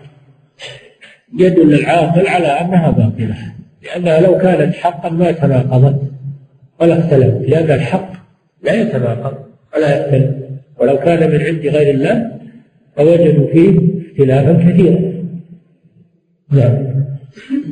[1.38, 3.36] يدل العاقل على أنها باطلة
[3.82, 6.00] لأنها لو كانت حقا ما تناقضت
[6.80, 7.48] ولا اختلفت.
[7.48, 8.12] لأن الحق
[8.62, 9.34] لا يتناقض
[9.74, 10.30] ولا يختلف.
[10.78, 12.30] ولو كان من عند غير الله
[12.96, 13.78] فوجدوا فيه
[14.10, 15.00] اختلافا كثيرا.
[16.52, 16.90] نعم.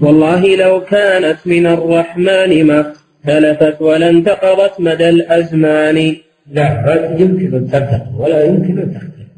[0.03, 6.17] والله لو كانت من الرحمن ما اختلفت ولا انتقضت مدى الأزمان.
[6.53, 6.85] نعم
[7.19, 9.29] يمكن أن تنتقض ولا يمكن أن تختلف.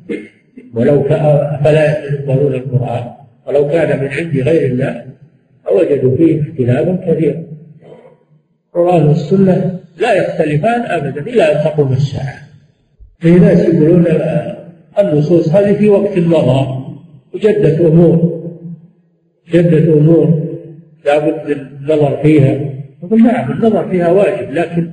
[0.74, 1.02] ولو
[1.64, 3.04] فلا يقبلون القرآن.
[3.46, 5.04] ولو كان من عند غير الله
[5.64, 7.42] فوجدوا فيه اختلافا كثيرا.
[8.68, 12.38] القرآن والسنة لا يختلفان أبدا إلى أن تقوم الساعة.
[13.18, 14.04] في ناس يقولون
[14.98, 16.84] النصوص هذه في وقت مضى
[17.34, 18.39] وجدت أمور.
[19.52, 20.56] جدت أمور
[21.04, 22.60] لابد النظر فيها.
[23.02, 24.90] يقول نعم النظر فيها واجب لكن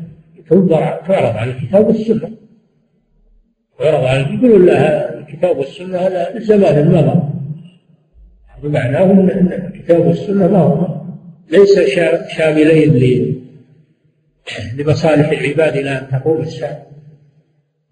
[0.49, 2.31] تنظر تعرض على الكتاب والسنة.
[3.79, 7.21] ويعرض على يقولون لها الكتاب والسنة هذا زمان المضى
[8.63, 10.97] بمعناه ان الكتاب والسنة ما هو.
[11.51, 11.79] ليس
[12.37, 13.37] شاملين
[14.77, 16.87] لمصالح العباد إلى أن تقوم الساعة.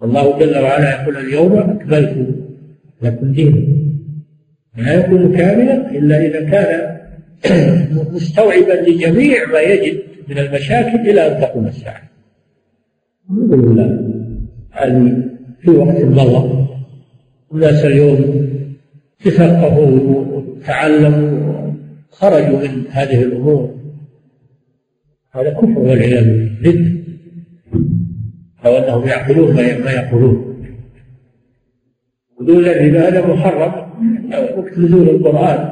[0.03, 2.27] الله جل وعلا يقول اليوم أكملت
[3.01, 3.94] لكم دينكم.
[4.77, 6.95] لا يكون كاملا إلا إذا كان
[8.13, 12.01] مستوعبا لجميع ما يجد من المشاكل إلى أن تقوم الساعة.
[13.29, 13.99] الحمد لله.
[14.71, 15.23] هذه
[15.61, 16.67] في وقت مضى
[17.53, 18.47] الناس اليوم
[19.23, 21.71] تثقفوا وتعلموا
[22.09, 23.75] خرجوا من هذه الأمور.
[25.31, 26.95] هذا كفر والعياذ بالله.
[28.65, 30.54] لو أنهم يعقلون ما يقولون.
[32.39, 33.71] ودول الربا هذا محرم
[34.57, 35.69] وقت نزول القرآن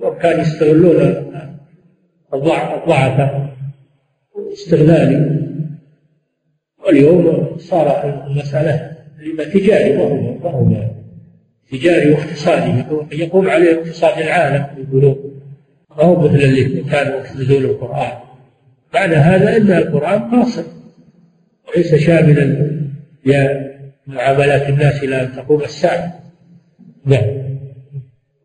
[0.00, 1.00] وكان يستغلون
[2.34, 3.30] الضعف
[4.52, 5.40] استغلالي
[6.86, 8.94] واليوم صار المسألة
[9.44, 10.76] تجاري وهو وهو
[11.72, 15.16] تجاري واقتصادي يقوم عليه اقتصاد العالم يقولون
[15.90, 18.12] ما هو مثل اللي كان وقت نزول القرآن.
[18.94, 20.62] معنى هذا أن القرآن قاصر
[21.68, 22.70] وليس شاملا
[24.06, 26.20] لمعاملات الناس إلى أن تقوم الساعة.
[27.06, 27.44] نعم.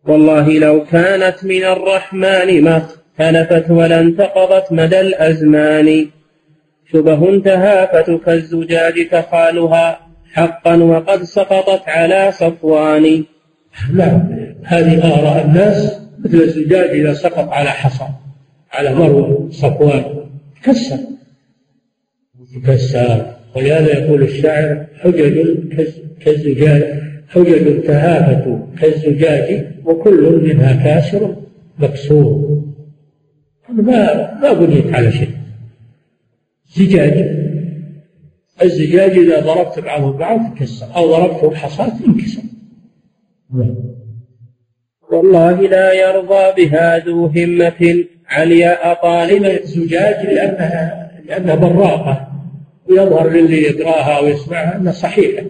[0.08, 6.08] والله لو كانت من الرحمن ما اختلفت ولا انتقضت مدى الأزمان.
[6.94, 10.00] شبه تهافت كالزجاج تخالها
[10.34, 13.24] حقا وقد سقطت على صفوان.
[13.94, 14.30] نعم.
[14.64, 18.08] هذه آراء الناس مثل الزجاج إذا سقط على حصى
[18.72, 20.30] على مرو صفوان
[20.64, 20.98] تكسر.
[22.66, 23.39] تكسر.
[23.56, 25.58] ولهذا يقول الشاعر حجج
[26.22, 26.84] كالزجاج
[27.28, 31.36] حجج تهافت كالزجاج وكل منها كاسر
[31.80, 32.64] مكسور.
[33.70, 35.30] ما ما بنيت على شيء.
[36.76, 37.40] زجاج
[38.62, 42.42] الزجاج إذا ضربت بعضه بعض تكسر أو ضربته بحصاة ينكسر
[45.12, 52.29] والله لا يرضى بها ذو همة علياء طالب الزجاج لأنها لأنها براقة.
[52.90, 55.44] ويظهر للي يقراها ويسمعها أنها صحيحة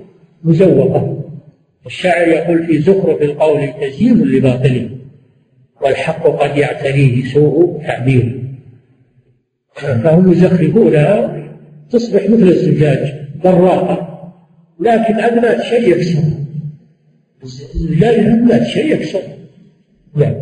[0.43, 1.23] مزوقة
[1.85, 4.89] الشاعر يقول في زخرف القول تزيين لباطله
[5.81, 8.39] والحق قد يعتريه سوء تعبير.
[9.73, 11.45] فهم يزخرفونها
[11.89, 13.13] تصبح مثل الزجاج
[13.43, 14.09] براقة.
[14.79, 16.21] لكن أدنى شيء يكسر.
[17.43, 19.21] الزجاج أدنى شيء يكسر.
[20.15, 20.35] نعم.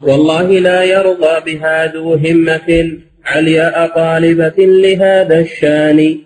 [0.00, 2.98] والله لا يرضى بها ذو همة.
[3.36, 6.18] علياء طالبة لهذا الشان؟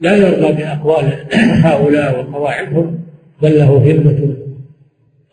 [0.00, 1.12] لا يرضى بأقوال
[1.64, 2.98] هؤلاء وقواعدهم
[3.42, 4.36] بل له همة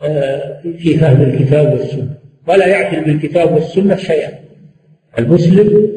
[0.02, 2.18] آه، في فهم الكتاب والسنة.
[2.48, 4.32] ولا يعدل بالكتاب والسنة شيئا.
[5.20, 5.90] المسلم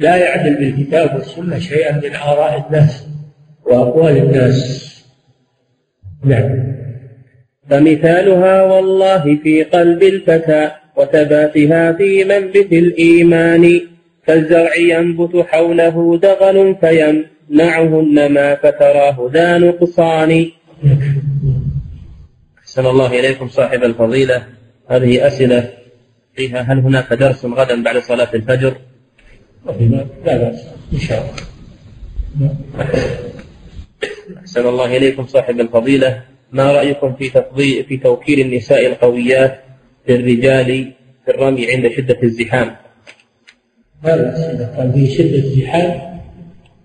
[0.00, 3.06] لا يعدل بالكتاب والسنة شيئا من آراء الناس
[3.66, 4.90] وأقوال الناس.
[6.24, 6.74] نعم.
[7.70, 13.80] فمثالها والله في قلب الفتى وثباتها في منبت الإيمان.
[14.26, 20.46] كالزرع ينبت حوله دغل فيمنعه النما فتراه ذا نقصان.
[22.58, 24.46] أحسن الله إليكم صاحب الفضيلة.
[24.88, 25.70] هذه أسئلة
[26.36, 28.74] فيها هل هناك درس غدا بعد صلاة الفجر؟
[30.24, 32.56] لا بأس إن شاء الله.
[34.38, 36.22] أحسن الله إليكم صاحب الفضيلة.
[36.52, 39.60] ما رأيكم في تفضيل في توكيل النساء القويات
[40.08, 40.92] للرجال
[41.24, 42.76] في الرمي عند شدة الزحام؟
[44.04, 46.20] لا بأس إذا كان في شدة الزحام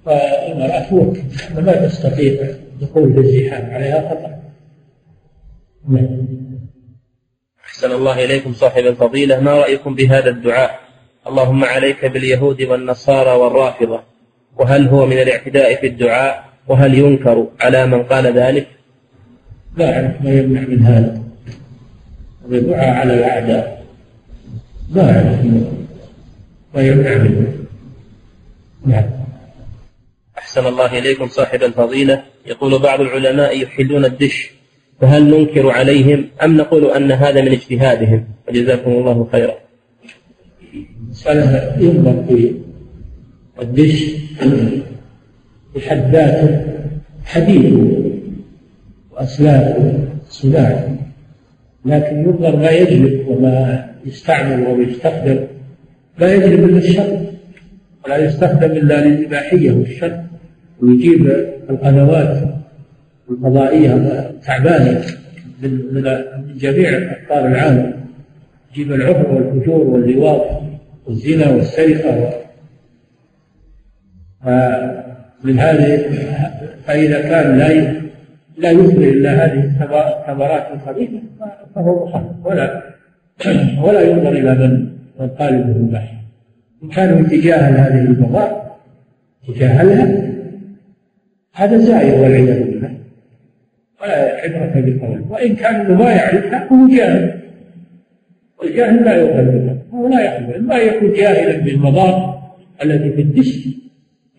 [0.05, 1.21] فالمرأة توكل
[1.55, 4.39] ما تستطيع الدخول في الزحام عليها خطر
[5.89, 6.27] نعم.
[7.65, 9.39] أحسن الله إليكم صاحب الفضيلة.
[9.39, 10.79] ما رأيكم بهذا الدعاء؟
[11.27, 14.03] اللهم عليك باليهود والنصارى والرافضة.
[14.57, 18.67] وهل هو من الاعتداء في الدعاء؟ وهل ينكر على من قال ذلك؟
[19.77, 21.21] لا أعرف ما يمنع من هذا.
[22.51, 23.85] الدعاء على الأعداء.
[24.89, 25.88] ما أعرف.
[26.75, 27.53] منه
[28.85, 29.03] نعم.
[30.37, 34.51] أحسن الله إليكم صاحب الفضيلة يقول بعض العلماء يحلون الدش
[35.01, 39.55] فهل ننكر عليهم أم نقول أن هذا من اجتهادهم؟ وجزاكم الله خيرا.
[41.09, 42.53] مسألة ينظر في
[43.61, 44.11] الدش
[45.75, 46.65] بحد ذاته
[47.25, 47.99] حديثه
[49.11, 50.95] وأسلافه صناعته
[51.85, 55.47] لكن ينظر ما يجلب وما يستعمل ويستخدم
[56.19, 57.19] لا يجلب إلا الشر
[58.05, 60.23] ولا يستخدم إلا للإباحية والشر
[60.81, 61.27] ويجيب
[61.69, 62.43] القنوات
[63.31, 65.03] الفضائية تعبانة
[65.61, 66.03] من من
[66.57, 67.93] جميع أقطار العالم.
[68.71, 70.61] يجيب العفو والفجور واللواط
[71.07, 72.33] والزنا والسرقة
[74.43, 76.05] فمن هذه
[76.85, 77.99] فإذا كان لا
[78.57, 81.19] لا يثمر إلا هذه الثمرات الخبيثة
[81.75, 82.83] فهو محرم ولا
[83.83, 86.09] ولا ينظر إلى من قال البحث
[86.83, 88.75] إن كانوا اتجاها هذه المضار
[89.47, 90.29] تجاهلها
[91.53, 92.93] هذا زائر والعياذ بالله.
[94.01, 97.39] ولا عبرة بالقول وإن كان ما يعرفها فهو جاهل.
[98.59, 102.41] والجاهل لا بها هو لا يحمل إما يكون جاهلا بالمضار
[102.83, 103.67] التي في الدش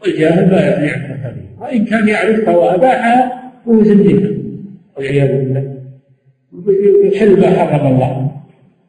[0.03, 4.41] والجاهل لا يعرفها بها وإن كان يعرفها وأباحها فهو زنديق.
[4.97, 5.77] والعياذ بالله.
[7.13, 8.31] يحل ما حرم الله.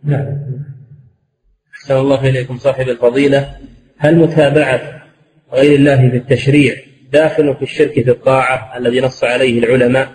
[0.04, 0.26] نعم.
[1.82, 3.56] أحسن الله إليكم صاحب الفضيلة.
[3.98, 5.04] هل متابعة
[5.54, 6.76] غير الله في التشريع
[7.12, 10.12] داخل في الشرك في الطاعة الذي نص عليه العلماء؟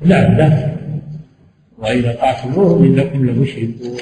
[0.00, 0.76] نعم داخل
[1.78, 3.98] وإذا طعتموهم إنكم لمشركون.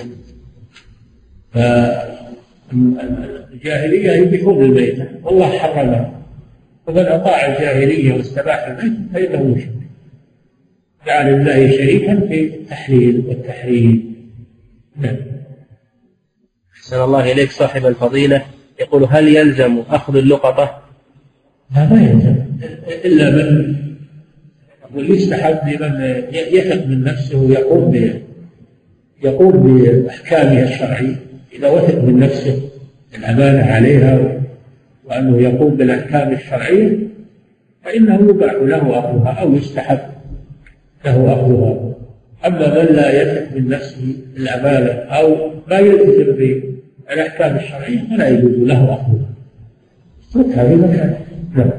[3.50, 6.22] فالجاهلية يبيحون الميتة والله حرمها
[6.86, 9.70] ومن أطاع الجاهلية واستباح الميتة فإنه مشرك.
[11.06, 14.16] جعل الله شريكا في التحليل والتحريم.
[14.96, 15.35] نعم.
[16.86, 18.42] أحسن الله إليك صاحب الفضيلة.
[18.80, 20.82] يقول هل يلزم أخذ اللقطة؟
[21.76, 22.36] لا ما يلزم.
[23.04, 23.76] إلا من
[24.94, 28.10] ويستحب لمن يثق من نفسه ويقوم
[29.22, 31.16] يقوم بأحكامها الشرعية.
[31.52, 32.60] إذا وثق من نفسه
[33.18, 34.40] الأمانة عليها
[35.04, 36.98] وأنه يقوم بالأحكام الشرعية
[37.84, 40.00] فإنه يباح له أخذها أو يستحب
[41.04, 41.94] له أخذها
[42.46, 46.75] أما من لا يثق من نفسه الأمانة أو ما يلتزم
[47.08, 49.30] بالأحكام الشرعية فلا يجوز له أخذها.
[50.30, 51.20] اتركها في مكانها
[51.54, 51.70] نعم.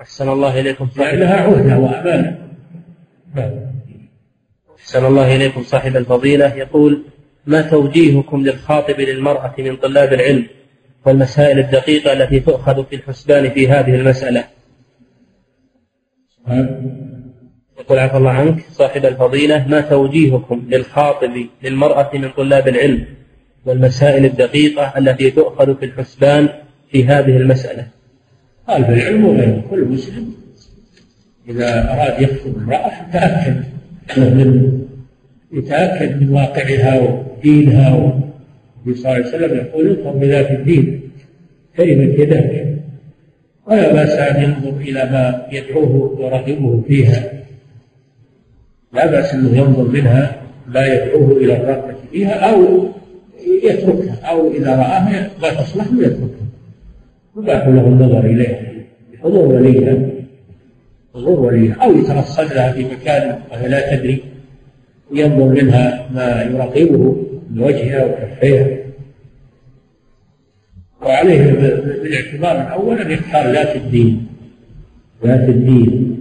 [0.00, 2.38] أحسن الله إليكم صاحب لها عهدة وأمانة.
[3.34, 3.50] نعم.
[4.78, 6.54] أحسن الله إليكم صاحب الفضيلة.
[6.54, 7.02] يقول
[7.46, 10.46] ما توجيهكم للخاطب للمرأة من طلاب العلم
[11.06, 14.44] والمسائل الدقيقة التي تؤخذ في الحسبان في هذه المسألة؟
[17.78, 23.06] يقول عفى الله عنك صاحب الفضيلة ما توجيهكم للخاطب للمرأة من طلاب العلم
[23.66, 26.48] والمسائل الدقيقة التي تؤخذ في الحسبان
[26.90, 27.86] في هذه المسألة.
[28.68, 30.34] طالب العلم وغيره كل مسلم
[31.48, 33.62] إذا أراد يخطب امرأة يتأكد
[34.18, 34.80] من
[35.52, 38.22] يتأكد من واقعها ودينها
[38.86, 41.00] النبي صلى الله عليه وسلم يقول انظر بذات الدين
[41.76, 42.76] كلمة يداك
[43.66, 47.32] ولا بأس أن ينظر إلى ما يدعوه ورغبه فيها.
[48.92, 52.88] لا بأس أنه ينظر منها ما يدعوه إلى الرغبة فيها أو
[53.64, 54.14] يتركها.
[54.24, 56.46] أو إذا رآها لا تصلح يتركها.
[57.36, 58.72] يباح له النظر إليها.
[59.12, 60.10] بحضور وليها.
[61.14, 61.74] حضور وليها.
[61.74, 64.22] أو يترصد لها في مكان وهي لا تدري.
[65.10, 68.66] وينظر منها ما يراقبه بوجهها وكفيها.
[71.02, 74.26] وعليه بالاعتبار الأول أن يختار ذات الدين.
[75.24, 76.20] ذات الدين.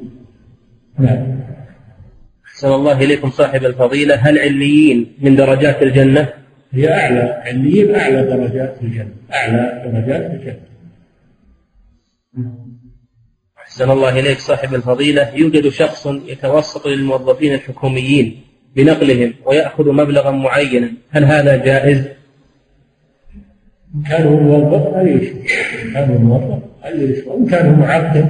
[0.99, 1.36] نعم.
[2.45, 4.15] أحسن الله إليكم صاحب الفضيلة.
[4.15, 10.61] هل عليين من درجات الجنة؟ هي أعلى عليين أعلى درجات الجنة أعلى درجات الجنة.
[13.57, 15.36] أحسن الله إليك صاحب الفضيلة.
[15.36, 18.41] يوجد شخص يتوسط للموظفين الحكوميين
[18.76, 20.91] بنقلهم ويأخذ مبلغا معينا.
[21.09, 22.07] هل هذا جائز؟
[24.09, 28.30] كان هو موظف هل يشفى إن كان هو موظف هل يشفى وإن كان هو معقد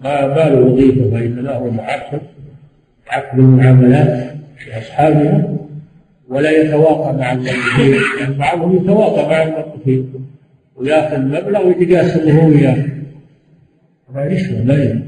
[0.00, 2.20] ما ما له وظيفة وإنما هو معقد.
[3.08, 5.56] عقد المعاملات في أصحابها
[6.28, 10.26] ولا يتواقع مع الموظفين يعني بعضهم يتواقع مع الموظفين
[10.76, 12.84] وياخذ مبلغ ويتقاسم هو وياه
[14.14, 15.02] هذا يشفى لا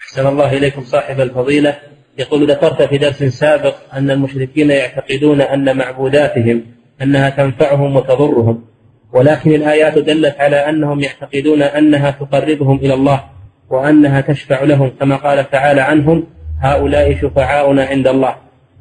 [0.00, 1.76] أحسن الله إليكم صاحب الفضيلة.
[2.18, 6.62] يقول ذكرت في درس سابق أن المشركين يعتقدون أن معبوداتهم
[7.02, 8.64] أنها تنفعهم وتضرهم
[9.12, 13.24] ولكن الآيات دلت على أنهم يعتقدون أنها تقربهم إلى الله
[13.70, 16.26] وأنها تشفع لهم كما قال تعالى عنهم
[16.66, 18.34] هؤلاء شفعاؤنا عند الله.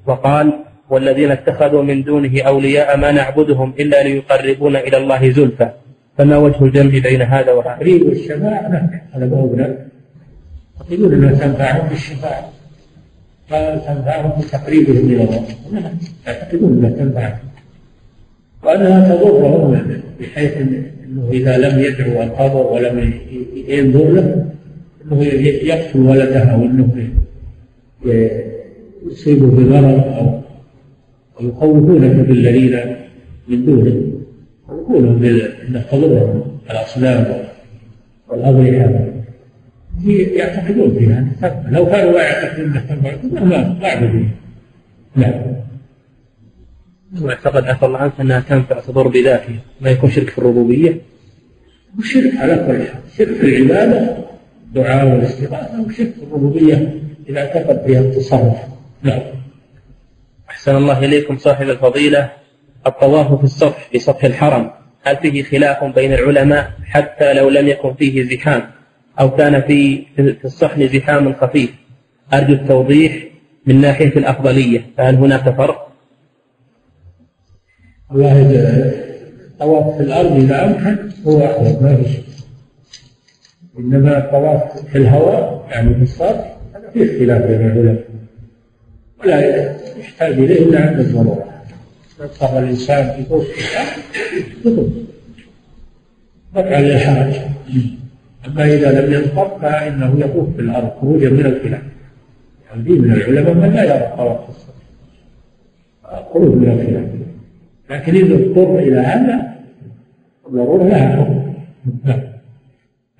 [0.07, 0.47] وقال
[0.89, 5.69] والذين اتخذوا من دونه أولياء ما نعبدهم إلا ليقربونا إلى الله زلفى.
[6.17, 8.67] فما وجه الجمع بين هذا وهذا؟ تقريب الشفاعة
[9.13, 9.35] هذا ما
[10.91, 12.49] يقولون أنها تنفعهم بالشفاعة.
[13.49, 15.43] فتنفعهم بتقريبهم إلى الله.
[16.27, 17.39] يعتقدون أنها تنفعهم.
[18.63, 23.13] وأنها تضرهم بحيث أنه إذا لم يدعو القبر ولم
[23.67, 24.45] ينظر له
[25.05, 25.23] أنه
[25.71, 26.87] يقتل ولده أو أنه
[29.05, 30.03] يصيبه بمرض
[31.39, 32.95] أو يخوفونك بالذين
[33.47, 34.13] من دونه
[34.63, 37.45] يخوفونهم بأنه تضرهم الأصنام
[38.29, 39.13] والأضرحة
[40.07, 41.27] يعتقدون فيها.
[41.71, 44.25] لو كانوا لا يعتقدون انها ما ما عبدوا
[45.15, 45.41] نعم
[47.21, 50.97] واعتقد عفى الله عنك أنها تنفع تضر بذاتها ما يكون شرك في الربوبية؟
[51.99, 53.01] وشرك على كل حال.
[53.17, 54.17] شرك في العبادة
[54.67, 57.01] الدعاء والاستغاثة وشرك في الربوبية.
[57.29, 58.57] اذا اعتقد فيها التصرف
[59.01, 59.19] نعم.
[60.49, 62.29] أحسن الله إليكم صاحب الفضيلة.
[62.87, 64.71] الطواف في الصف في سطح الحرم.
[65.03, 68.71] هل فيه خلاف بين العلماء حتى لو لم يكن فيه زحام؟
[69.19, 71.73] أو كان في في الصحن زحام خفيف؟
[72.33, 73.23] أرجو التوضيح
[73.65, 74.85] من ناحية الأفضلية.
[74.97, 75.87] فهل هناك فرق؟
[78.11, 78.41] والله
[79.51, 82.23] الطواف في الأرض إذا أمكن هو أحوط ما في شيء.
[83.79, 86.52] إنما الطواف في الهواء يعني في السطح
[86.93, 88.03] فيه اختلاف بين العلماء.
[89.19, 89.39] ولا
[89.97, 91.53] يحتاج إليه إلا عند الضرورة
[92.19, 93.99] اضطر الإنسان يطوف في الأرض
[94.65, 94.87] يطوف
[96.55, 97.33] رفعا للحرج
[98.47, 101.81] أما إذا لم ينطق فإنه يطوف في الأرض خروجا من الخلاف.
[102.69, 104.73] يعني من العلماء من لا يرى الطواف في الصلاة
[106.33, 107.09] خروج من الخلاف.
[107.89, 109.53] لكن إذا اضطر إلى هذا
[110.47, 111.53] الضرورة لها حكم.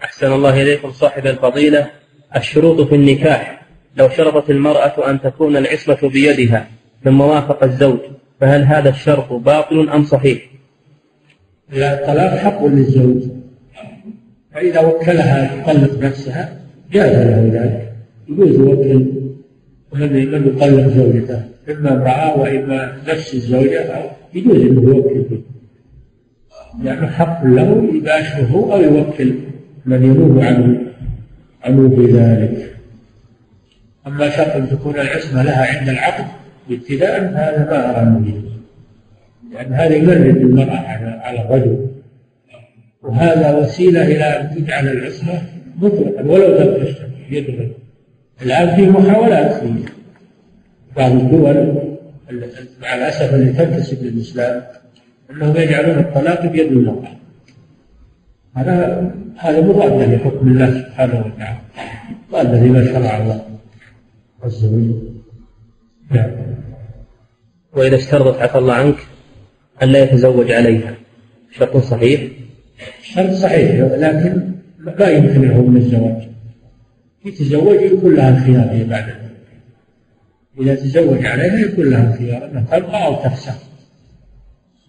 [0.04, 1.90] أحسن الله إليكم صاحب الفضيلة.
[2.36, 3.63] الشروط في النكاح.
[3.98, 6.68] لو شرطت المرأة أن تكون العصمة بيدها
[7.04, 8.00] ثم وافق الزوج
[8.42, 10.50] فهل هذا الشرط باطل أم صحيح؟
[11.72, 13.24] لا الطلاق حق للزوج.
[14.54, 16.60] فإذا وكلها تطلق نفسها
[16.92, 17.94] جاز له ذلك.
[18.30, 19.06] يجوز يوكل
[19.94, 25.42] من يطلق زوجته إما امرأة وإما نفس الزوجة أو يجوز أنه يوكل فيه
[26.84, 29.34] لأنه حق له يباشره أو يوكل
[29.86, 30.82] من ينوب عنه
[31.64, 32.73] عنه بذلك
[34.08, 36.26] أما شرط أن تكون العصمة لها عند العقد
[36.72, 38.44] ابتداء هذا ما أرى أنه
[39.54, 40.78] لأن هذا يمرد المرأة
[41.22, 41.88] على الرجل.
[43.02, 45.42] وهذا وسيلة إلى أن تجعل العصمة
[45.78, 47.72] مطلقا ولو لم تشترك يدخل.
[48.42, 49.54] الآن في محاولات.
[49.54, 49.74] في
[50.98, 51.84] بعض الدول
[52.82, 54.62] مع الأسف اللي تنتسب للإسلام
[55.32, 57.12] أنهم يجعلون الطلاق بيد المرأة.
[58.56, 61.58] هذا هذا مضاد لحكم الله سبحانه وتعالى.
[62.30, 63.53] مضاد لما شرع الله.
[64.46, 65.14] وجل
[66.12, 66.32] نعم.
[67.74, 68.96] وإذا اشترطت عفى الله عنك
[69.84, 70.96] أن لا يتزوج عليها.
[71.52, 72.22] شرط صحيح؟
[73.02, 74.52] شرط صحيح لكن
[75.00, 76.28] لا يمكن له من الزواج.
[77.26, 79.24] يتزوج يكون لها الخيار هي بعد
[80.60, 83.56] إذا تزوج عليها يكون لها الخيار أنها تبقى أو تفسخ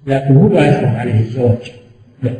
[0.07, 1.73] لكن هو ما يحرم عليه الزواج.
[2.23, 2.33] لا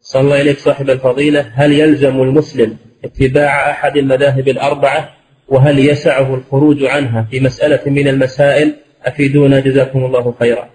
[0.00, 1.40] صلى الله إليك صاحب الفضيلة.
[1.54, 5.16] هل يلزم المسلم اتباع أحد المذاهب الأربعة؟
[5.48, 8.74] وهل يسعه الخروج عنها في مسألة من المسائل؟
[9.04, 10.68] أفيدونا جزاكم الله خيرا.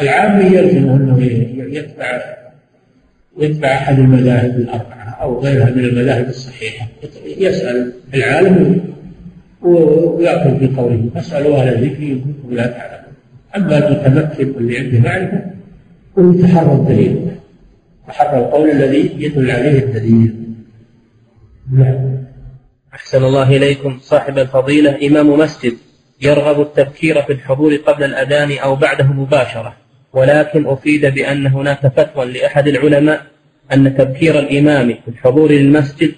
[0.00, 1.22] العامي يلزم أنه
[1.76, 2.20] يتبع
[3.38, 6.88] يتبع أحد المذاهب الأربعة أو غيرها من المذاهب الصحيحة.
[7.38, 8.80] يسأل العالم
[9.62, 11.08] ويأخذ بقوله.
[11.14, 13.12] فاسالوا أهل الذكر ان كنتم لا تعلمون.
[13.56, 15.50] أما المتمكن واللي عنده معرفه
[16.16, 17.26] ويتحرى الدليل.
[18.08, 20.34] يتحرى القول الذي يدل عليه الدليل.
[21.72, 22.21] نعم.
[22.94, 23.98] أحسن الله إليكم.
[24.02, 25.72] صاحب الفضيلة إمام مسجد
[26.22, 29.76] يرغب التبكير في الحضور قبل الأذان أو بعده مباشرة
[30.12, 33.22] ولكن أفيد بأن هناك فتوى لأحد العلماء
[33.72, 36.12] أن تبكير الإمام في الحضور للمسجد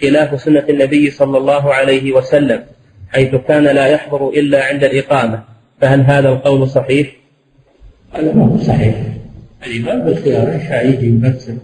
[0.00, 2.64] خلاف سنة النبي صلى الله عليه وسلم
[3.08, 5.42] حيث كان لا يحضر إلا عند الإقامة.
[5.80, 7.08] فهل هذا القول صحيح؟
[8.12, 8.94] هذا ما هو صحيح.
[9.66, 11.58] الإمام بالخيار إن شاء يجي يمثل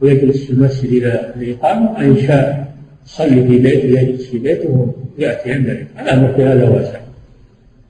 [0.00, 2.75] ويجلس في المسجد إلى الإقامة وإن شاء
[3.06, 7.00] يصلي في بيته يجلس في بيته ويأتي عند الأمر في هذا واسع.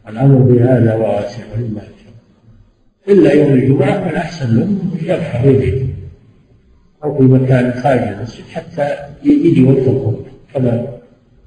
[0.09, 1.83] الأمر في هذا واسع ولله
[3.09, 4.69] إلا يوم الجمعة فالأحسن له
[5.03, 5.87] يبقى في بيته
[7.05, 10.25] أو في مكان خارج المسجد حتى يجي وقت الخروج
[10.55, 10.87] كما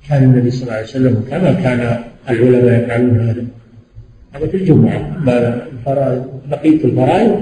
[0.09, 3.45] كان النبي صلى الله عليه وسلم وكما كان العلماء يفعلون هذا.
[4.31, 7.41] هذا في الجمعة أما الفرائض بقية الفرائض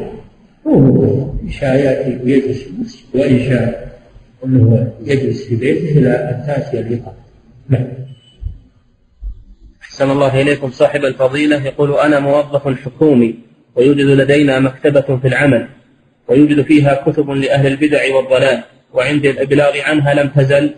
[0.68, 1.04] هو
[1.44, 3.04] إن شاء يأتي ويجلس في المسجد.
[3.14, 3.97] وإن شاء
[4.46, 7.18] أنه يجلس في بيته إلى أن تأتي الإقامة
[7.70, 7.88] نعم.
[9.82, 11.66] أحسن الله إليكم صاحب الفضيلة.
[11.66, 13.36] يقول أنا موظف حكومي
[13.76, 15.68] ويوجد لدينا مكتبة في العمل
[16.28, 20.72] ويوجد فيها كتب لأهل البدع والضلال وعندي الإبلاغ عنها لم تزل.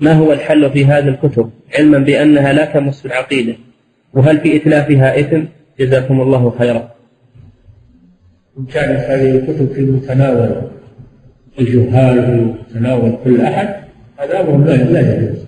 [0.00, 3.54] ما هو الحل في هذه الكتب؟ علما بأنها لا تمس العقيدة.
[4.14, 5.44] وهل في إتلافها إثم؟
[5.80, 6.94] جزاكم الله خيرا.
[8.58, 10.75] إن كانت هذه الكتب في متناول
[11.60, 13.68] الجهال في متناول كل أحد
[14.18, 15.38] هذا أمر لا يجوز.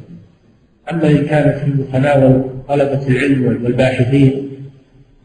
[0.93, 4.49] أما إن كانت في متناول طلبة العلم والباحثين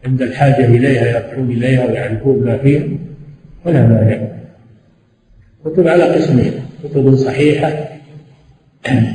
[0.05, 2.83] عند الحاجة إليها يرجعون إليها ويعرفون ما فيها
[3.65, 4.27] فلا مانع.
[5.65, 6.51] كتب على قسمين
[6.83, 7.69] كتب صحيحة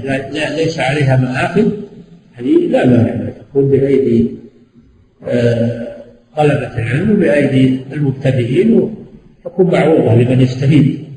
[0.05, 1.73] لا ليس عليها مآخذ
[2.35, 3.31] هذه لا مانع.
[3.51, 4.31] تكون بأيدي
[5.29, 5.89] آه،
[6.37, 8.91] طلبة العلم وبأيدي المبتدئين
[9.45, 11.08] وتكون معروضة لمن يستفيد.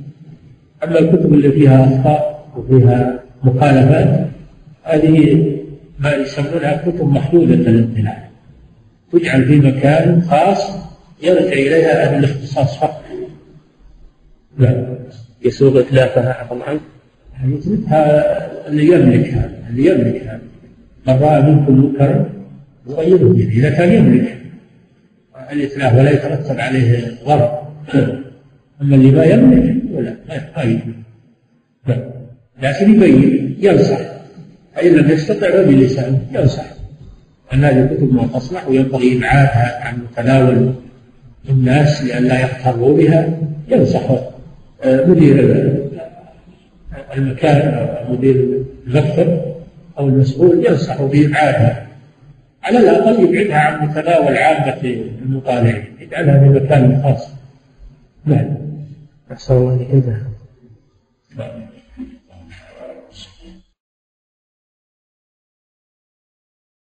[0.83, 4.27] أما الكتب اللي فيها أخطاء وفيها مخالفات
[4.83, 5.45] هذه
[5.99, 8.29] ما يسمونها كتب محدودة الاطلاع
[9.11, 10.71] تجعل في مكان خاص
[11.23, 13.01] يرجع إليها أهل الاختصاص فقط.
[14.57, 14.97] لا
[15.45, 16.81] يسوغ إتلافها عفوا عنك
[17.45, 20.39] يتركها اللي يملكها اللي يملكها.
[21.07, 22.29] من رأى منكم منكرا
[22.89, 24.37] يغيره به إذا كان يملك.
[25.51, 27.61] الإتلاف ولا يترتب عليه ضرر
[28.81, 31.01] أما اللي ما يملك ولا ما يملك
[32.61, 33.99] لكن يبين ينصح.
[34.75, 36.65] فإن لم يستطع فبلسانه ينصح.
[37.53, 40.73] أن هذه الكتب ما تصلح وينبغي إبعادها عن متناول
[41.49, 43.37] الناس لئلا يغتروا بها.
[43.67, 44.09] ينصح.
[44.83, 45.39] آه، مدير
[47.17, 49.41] المكان أو مدير المكتب
[49.97, 51.87] أو المسؤول ينصح بإبعادها.
[52.63, 54.95] على الأقل يبعدها عن متناول عامة
[55.25, 55.85] المطالعين.
[56.01, 57.29] يجعلها في مكان خاص.
[58.25, 58.70] نعم.
[59.31, 59.91] أحسن الله إليك.
[59.93, 61.70] انتهى